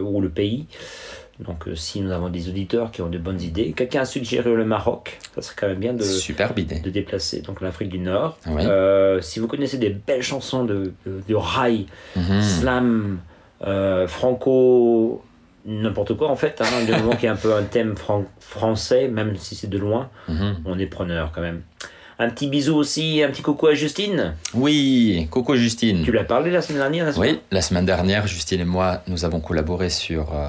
ou 0.00 0.20
le 0.20 0.28
pays. 0.28 0.66
Donc, 1.46 1.66
euh, 1.66 1.74
si 1.74 2.00
nous 2.00 2.10
avons 2.12 2.28
des 2.28 2.48
auditeurs 2.48 2.90
qui 2.90 3.02
ont 3.02 3.08
de 3.08 3.18
bonnes 3.18 3.40
idées, 3.40 3.72
quelqu'un 3.72 4.02
a 4.02 4.04
suggéré 4.04 4.54
le 4.54 4.64
Maroc, 4.64 5.18
ça 5.34 5.42
serait 5.42 5.56
quand 5.58 5.66
même 5.68 5.78
bien 5.78 5.92
de, 5.92 6.02
Superbe 6.02 6.58
idée. 6.58 6.78
de 6.80 6.90
déplacer 6.90 7.40
donc 7.40 7.60
l'Afrique 7.60 7.88
du 7.88 7.98
Nord. 7.98 8.38
Oui. 8.46 8.62
Euh, 8.64 9.20
si 9.20 9.40
vous 9.40 9.48
connaissez 9.48 9.78
des 9.78 9.90
belles 9.90 10.22
chansons 10.22 10.64
de, 10.64 10.92
de, 11.06 11.22
de 11.28 11.34
rail, 11.34 11.86
Mhm. 12.16 12.40
slam, 12.42 13.18
euh, 13.66 14.06
franco, 14.06 15.22
n'importe 15.64 16.16
quoi 16.16 16.28
en 16.28 16.36
fait, 16.36 16.60
hein, 16.60 16.84
du 16.84 16.92
moment 16.92 17.12
qu'il 17.16 17.24
y 17.24 17.28
a 17.28 17.32
un 17.32 17.36
peu 17.36 17.54
un 17.54 17.62
thème 17.62 17.96
fran- 17.96 18.24
français, 18.40 19.08
même 19.08 19.36
si 19.36 19.54
c'est 19.54 19.68
de 19.70 19.78
loin, 19.78 20.10
Mhm. 20.28 20.56
on 20.64 20.78
est 20.78 20.86
preneur 20.86 21.30
quand 21.34 21.40
même. 21.40 21.62
Un 22.18 22.28
petit 22.28 22.46
bisou 22.48 22.76
aussi, 22.76 23.22
un 23.22 23.30
petit 23.30 23.42
coucou 23.42 23.66
à 23.66 23.74
Justine. 23.74 24.34
Oui, 24.54 25.26
Coco 25.30 25.56
Justine. 25.56 26.02
Tu 26.04 26.12
l'as 26.12 26.22
parlé 26.24 26.50
la 26.52 26.62
semaine 26.62 26.78
dernière, 26.80 27.06
n'est-ce 27.06 27.18
Oui, 27.18 27.40
la 27.50 27.62
semaine 27.62 27.86
dernière, 27.86 28.26
Justine 28.28 28.60
et 28.60 28.64
moi, 28.64 29.02
nous 29.08 29.24
avons 29.24 29.40
collaboré 29.40 29.88
sur 29.90 30.32
euh, 30.32 30.48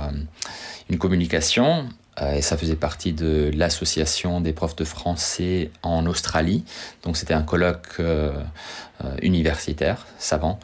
une 0.90 0.98
communication 0.98 1.88
euh, 2.22 2.34
et 2.34 2.42
ça 2.42 2.58
faisait 2.58 2.76
partie 2.76 3.14
de 3.14 3.52
l'association 3.56 4.40
des 4.42 4.54
profs 4.54 4.76
de 4.76 4.84
français 4.84 5.72
en 5.82 6.06
Australie. 6.06 6.64
Donc 7.04 7.18
c'était 7.18 7.34
un 7.34 7.42
colloque 7.42 7.96
euh, 8.00 8.32
euh, 9.04 9.16
universitaire, 9.22 10.06
savant. 10.20 10.60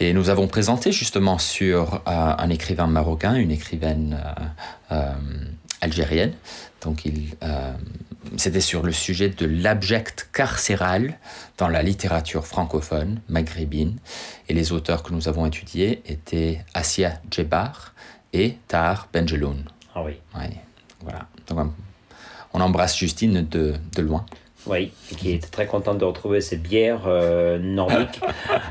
Et 0.00 0.12
nous 0.12 0.30
avons 0.30 0.46
présenté 0.46 0.92
justement 0.92 1.38
sur 1.38 2.02
un 2.06 2.48
écrivain 2.50 2.86
marocain, 2.86 3.34
une 3.34 3.50
écrivaine 3.50 4.16
algérienne. 5.80 6.34
Donc 6.82 7.02
c'était 8.36 8.60
sur 8.60 8.84
le 8.84 8.92
sujet 8.92 9.28
de 9.28 9.44
l'abject 9.44 10.28
carcéral 10.32 11.18
dans 11.56 11.66
la 11.66 11.82
littérature 11.82 12.46
francophone 12.46 13.20
maghrébine. 13.28 13.98
Et 14.48 14.54
les 14.54 14.70
auteurs 14.70 15.02
que 15.02 15.12
nous 15.12 15.26
avons 15.26 15.46
étudiés 15.46 16.00
étaient 16.06 16.64
Assia 16.74 17.20
Djebar 17.28 17.92
et 18.32 18.56
Tahar 18.68 19.08
Benjeloun. 19.12 19.64
Ah 19.94 20.02
oui, 20.04 20.12
Ouais, 20.36 20.50
voilà. 21.02 21.26
Donc, 21.48 21.58
on- 22.54 22.60
embrasse 22.60 22.96
Justine 22.98 23.46
de, 23.48 23.74
de 23.96 24.02
loin. 24.02 24.26
oui, 24.66 24.90
qui 25.16 25.30
était 25.30 25.46
très 25.46 25.66
contente 25.66 25.98
de 25.98 26.04
retrouver 26.04 26.40
ses 26.40 26.56
bières 26.56 27.02
euh, 27.06 27.58
nordiques, 27.58 28.20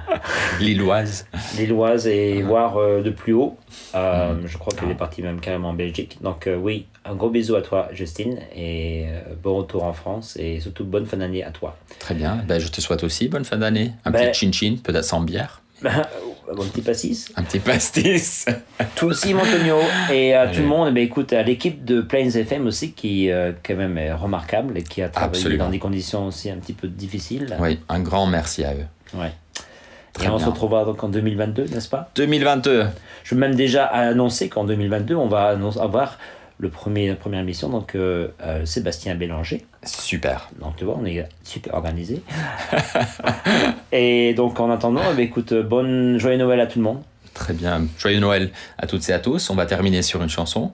Lilloise. 0.59 1.25
lilloises 1.57 2.05
et 2.07 2.41
Ah. 2.43 2.45
voir 2.45 2.77
euh, 2.77 3.01
de 3.01 3.09
plus 3.09 3.33
haut. 3.33 3.57
Euh, 3.95 4.33
Mm. 4.33 4.47
Je 4.47 4.57
crois 4.57 4.73
qu'elle 4.73 4.91
est 4.91 4.95
partie 4.95 5.21
même 5.21 5.39
carrément 5.39 5.69
en 5.69 5.73
Belgique. 5.73 6.17
Donc 6.21 6.47
euh, 6.47 6.55
oui, 6.57 6.85
un 7.05 7.15
gros 7.15 7.29
bisou 7.29 7.55
à 7.55 7.61
toi 7.61 7.87
Justine 7.93 8.39
et 8.55 9.05
bon 9.41 9.55
retour 9.57 9.83
en 9.85 9.93
France 9.93 10.35
et 10.37 10.59
surtout 10.59 10.83
bonne 10.83 11.05
fin 11.05 11.17
d'année 11.17 11.43
à 11.43 11.51
toi. 11.51 11.77
Très 11.99 12.13
bien. 12.13 12.43
Ben, 12.47 12.59
je 12.59 12.67
te 12.67 12.81
souhaite 12.81 13.03
aussi 13.03 13.27
bonne 13.29 13.45
fin 13.45 13.57
d'année. 13.57 13.93
Un 14.05 14.11
Ben- 14.11 14.29
petit 14.31 14.39
chin-chin, 14.51 14.77
peut-être 14.83 15.05
sans 15.05 15.21
bière. 15.21 15.61
bon 16.55 16.65
petit 16.67 16.81
passis. 16.81 17.25
Un 17.35 17.43
petit 17.43 17.59
pastis. 17.59 18.45
Toi 18.95 19.09
aussi, 19.09 19.33
Montonio, 19.33 19.77
et 20.11 20.33
à 20.33 20.45
tout 20.45 20.51
Allez. 20.53 20.59
le 20.61 20.67
monde, 20.67 20.87
eh 20.89 20.91
bien, 20.91 21.03
écoute, 21.03 21.33
à 21.33 21.43
l'équipe 21.43 21.83
de 21.85 22.01
Plains 22.01 22.29
FM 22.29 22.67
aussi, 22.67 22.91
qui 22.93 23.29
euh, 23.31 23.51
quand 23.65 23.75
même 23.75 23.97
est 23.97 24.13
remarquable 24.13 24.77
et 24.77 24.83
qui 24.83 25.01
a 25.01 25.09
travaillé 25.09 25.37
Absolument. 25.37 25.65
dans 25.65 25.71
des 25.71 25.79
conditions 25.79 26.27
aussi 26.27 26.49
un 26.49 26.57
petit 26.57 26.73
peu 26.73 26.87
difficiles. 26.87 27.55
Oui, 27.59 27.79
un 27.89 27.99
grand 27.99 28.27
merci 28.27 28.63
à 28.63 28.73
eux. 28.73 28.85
Ouais. 29.13 29.31
Très 30.13 30.25
et 30.25 30.29
on 30.29 30.37
bien. 30.37 30.45
se 30.45 30.49
retrouvera 30.49 30.83
donc 30.85 31.03
en 31.03 31.09
2022, 31.09 31.65
n'est-ce 31.65 31.89
pas? 31.89 32.09
2022. 32.15 32.87
Je 33.23 33.29
peux 33.35 33.39
même 33.39 33.55
déjà 33.55 33.85
annoncer 33.85 34.49
qu'en 34.49 34.63
2022, 34.63 35.15
on 35.15 35.27
va 35.27 35.57
avoir 35.79 36.17
le 36.59 36.69
premier, 36.69 37.07
la 37.07 37.15
première 37.15 37.41
émission, 37.41 37.69
donc 37.69 37.93
euh, 37.95 38.29
euh, 38.41 38.65
Sébastien 38.65 39.13
Bélanger. 39.15 39.65
Super. 39.83 40.49
Donc 40.59 40.75
tu 40.75 40.85
vois, 40.85 40.97
on 40.99 41.05
est 41.05 41.27
super 41.43 41.75
organisé. 41.75 42.23
et 43.91 44.33
donc 44.33 44.59
en 44.59 44.71
attendant, 44.71 45.01
eh 45.11 45.15
bien, 45.15 45.25
écoute, 45.25 45.51
euh, 45.51 45.63
bonne 45.63 46.17
joyeux 46.17 46.37
Noël 46.37 46.59
à 46.59 46.67
tout 46.67 46.79
le 46.79 46.83
monde. 46.85 47.01
Très 47.33 47.53
bien. 47.53 47.85
Joyeux 47.99 48.19
Noël 48.19 48.51
à 48.77 48.87
toutes 48.87 49.07
et 49.09 49.13
à 49.13 49.19
tous. 49.19 49.49
On 49.49 49.55
va 49.55 49.65
terminer 49.65 50.01
sur 50.01 50.21
une 50.23 50.29
chanson 50.29 50.71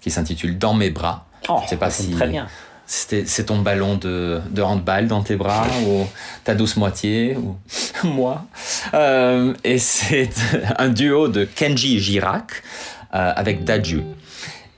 qui 0.00 0.10
s'intitule 0.10 0.58
Dans 0.58 0.74
mes 0.74 0.90
bras. 0.90 1.26
Oh, 1.48 1.60
Je 1.64 1.70
sais 1.70 1.76
pas 1.76 1.90
si- 1.90 2.10
Très 2.10 2.28
bien. 2.28 2.46
C'est 2.84 3.46
ton 3.46 3.60
ballon 3.60 3.96
de, 3.96 4.40
de 4.50 4.60
handball 4.60 5.06
dans 5.06 5.22
tes 5.22 5.36
bras 5.36 5.66
ou 5.86 6.04
ta 6.44 6.54
douce 6.54 6.76
moitié 6.76 7.36
ou 7.36 7.56
moi. 8.04 8.44
Euh, 8.92 9.54
et 9.64 9.78
c'est 9.78 10.28
un 10.78 10.90
duo 10.90 11.28
de 11.28 11.44
Kenji 11.44 12.00
Girac 12.00 12.62
avec 13.10 13.64
Dadju. 13.64 14.02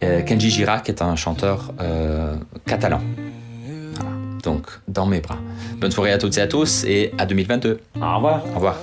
Euh, 0.05 0.23
Kenji 0.23 0.51
Girac 0.51 0.89
est 0.89 1.01
un 1.03 1.17
chanteur 1.17 1.73
euh, 1.81 2.35
catalan. 2.67 3.01
Voilà. 3.95 4.11
Donc, 4.43 4.67
dans 4.87 5.07
mes 5.07 5.21
bras. 5.21 5.39
Bonne 5.79 5.91
soirée 5.91 6.13
à 6.13 6.19
toutes 6.19 6.37
et 6.37 6.43
à 6.43 6.47
tous 6.47 6.85
et 6.85 7.13
à 7.17 7.25
2022. 7.25 7.81
Au 7.97 8.15
revoir. 8.17 8.45
Au 8.51 8.55
revoir. 8.55 8.77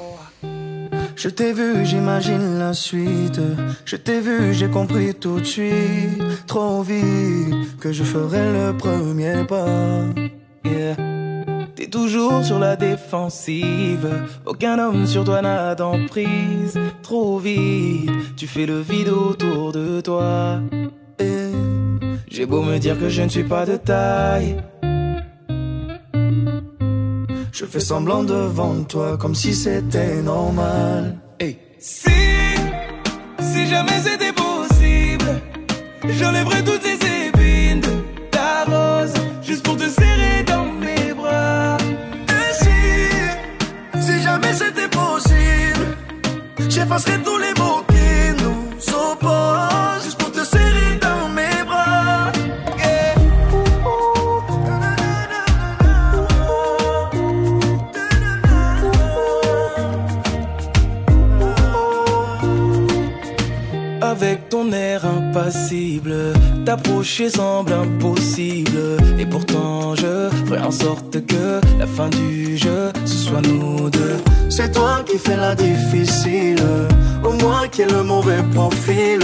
Je 1.16 1.30
t'ai 1.30 1.54
vu, 1.54 1.86
j'imagine 1.86 2.58
la 2.58 2.74
suite. 2.74 3.40
Je 3.86 3.96
t'ai 3.96 4.20
vu, 4.20 4.54
j'ai 4.54 4.68
compris 4.68 5.14
tout 5.14 5.40
de 5.40 5.46
suite. 5.46 6.48
Trop 6.48 6.82
vite 6.82 7.78
que 7.80 7.92
je 7.92 8.04
ferai 8.04 8.52
le 8.52 8.76
premier 8.76 9.44
pas. 9.48 10.06
Yeah. 10.66 10.96
T'es 11.76 11.88
toujours 11.88 12.44
sur 12.44 12.58
la 12.58 12.76
défensive. 12.76 14.10
Aucun 14.46 14.80
homme 14.80 15.06
sur 15.06 15.24
toi 15.24 15.44
n'a 15.44 15.76
d'emprise. 15.76 16.80
Trop 17.04 17.38
vite, 17.38 18.36
tu 18.36 18.48
fais 18.48 18.66
le 18.66 18.80
vide 18.80 19.10
autour 19.10 19.72
de 19.72 20.02
toi. 20.02 20.60
J'ai 22.34 22.46
beau 22.46 22.62
me 22.62 22.78
dire 22.78 22.98
que 22.98 23.10
je 23.10 23.24
ne 23.24 23.28
suis 23.28 23.44
pas 23.44 23.66
de 23.66 23.76
taille. 23.76 24.56
Je 27.52 27.66
fais 27.66 27.82
semblant 27.82 28.24
devant 28.24 28.86
toi 28.86 29.18
comme 29.18 29.36
si 29.36 29.54
c'était 29.54 30.22
normal. 30.22 31.18
Hey. 31.42 31.58
Si, 31.78 32.10
si 33.42 33.68
jamais 33.68 34.00
c'était 34.02 34.32
possible, 34.32 35.42
j'enlèverais 36.08 36.64
toutes 36.64 36.86
les 36.86 37.28
épines 37.28 37.82
de 37.82 38.30
ta 38.32 38.64
rose 38.64 39.14
juste 39.44 39.66
pour 39.66 39.76
te 39.76 39.90
serrer 39.90 40.44
dans 40.48 40.68
mes 40.68 41.14
bras. 41.14 41.76
Et 42.30 42.54
si, 42.64 44.06
si 44.08 44.24
jamais 44.24 44.54
c'était 44.54 44.88
possible, 44.88 45.98
j'effacerais 46.70 47.20
tous 47.26 47.38
les 47.38 47.54
mots 47.60 47.81
t'approcher 66.72 67.30
semble 67.30 67.74
impossible. 67.74 68.96
Et 69.20 69.26
pourtant, 69.26 69.94
je 69.96 70.30
ferai 70.46 70.62
en 70.62 70.72
sorte 70.72 71.26
que 71.26 71.60
la 71.78 71.86
fin 71.86 72.08
du 72.08 72.58
jeu, 72.58 72.94
ce 73.04 73.18
soit 73.26 73.42
nous 73.42 73.90
deux. 73.90 74.18
C'est 74.50 74.72
toi 74.72 75.04
qui 75.06 75.18
fais 75.18 75.36
la 75.36 75.54
difficile, 75.54 76.64
au 77.26 77.34
moins 77.44 77.68
qui 77.68 77.82
est 77.82 77.92
le 77.92 78.04
mauvais 78.04 78.42
profil. 78.54 79.20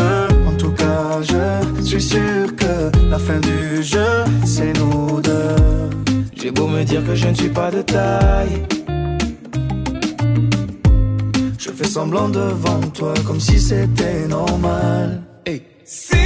En 0.50 0.56
tout 0.58 0.72
cas, 0.72 1.22
je 1.22 1.84
suis 1.86 2.02
sûr 2.02 2.54
que 2.62 2.74
la 3.10 3.18
fin 3.18 3.40
du 3.40 3.82
jeu, 3.82 4.12
c'est 4.46 4.74
nous 4.80 5.22
deux. 5.22 5.56
J'ai 6.36 6.52
beau 6.52 6.68
me 6.68 6.84
dire 6.84 7.02
que 7.06 7.16
je 7.16 7.28
ne 7.30 7.34
suis 7.34 7.54
pas 7.60 7.72
de 7.72 7.82
taille. 7.82 8.58
Je 11.58 11.70
fais 11.72 11.88
semblant 11.88 12.28
devant 12.28 12.82
toi 12.94 13.14
comme 13.26 13.40
si 13.40 13.58
c'était 13.58 14.28
normal. 14.28 15.24
Hey. 15.46 15.62
Si, 15.86 16.18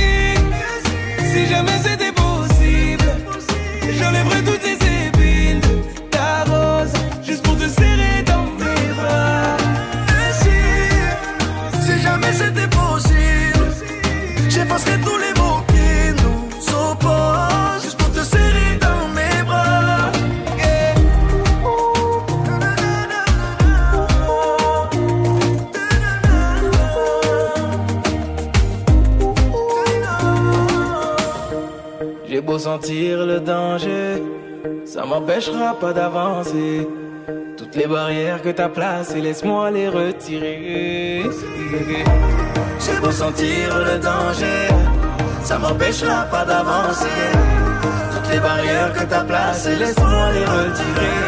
si 1.34 1.48
jamais 1.48 1.78
c'était 1.82 2.12
possible, 2.12 3.10
j'enlèverais 3.98 4.44
toutes 4.44 4.64
les 4.64 4.71
le 32.80 33.40
danger, 33.40 34.24
ça 34.86 35.06
m'empêchera 35.06 35.78
pas 35.80 35.92
d'avancer. 35.92 36.88
Toutes 37.58 37.76
les 37.76 37.86
barrières 37.86 38.42
que 38.42 38.50
t'as 38.50 38.70
placées, 38.70 39.20
laisse-moi 39.20 39.72
les 39.72 39.90
retirer. 39.90 41.24
J'ai 42.80 43.00
beau 43.02 43.12
sentir 43.12 43.78
le 43.78 44.00
danger, 44.00 44.70
ça 45.44 45.60
m'empêchera 45.60 46.24
pas 46.32 46.46
d'avancer. 46.46 47.28
Toutes 48.14 48.32
les 48.32 48.40
barrières 48.40 48.94
que 48.94 49.04
t'as 49.04 49.26
placées, 49.26 49.76
laisse-moi 49.76 50.32
les 50.32 50.46
retirer. 50.46 51.20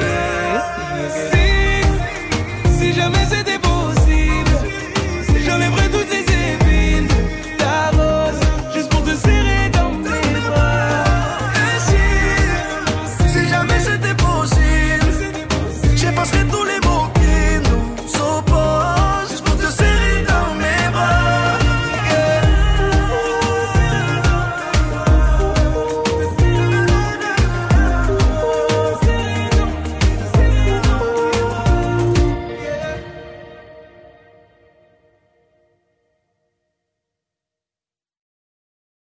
Si, 1.29 2.77
si 2.77 2.93
jamais 2.93 3.25
c'était 3.29 3.60
possible, 3.60 4.56
j'enlèverais 5.45 5.82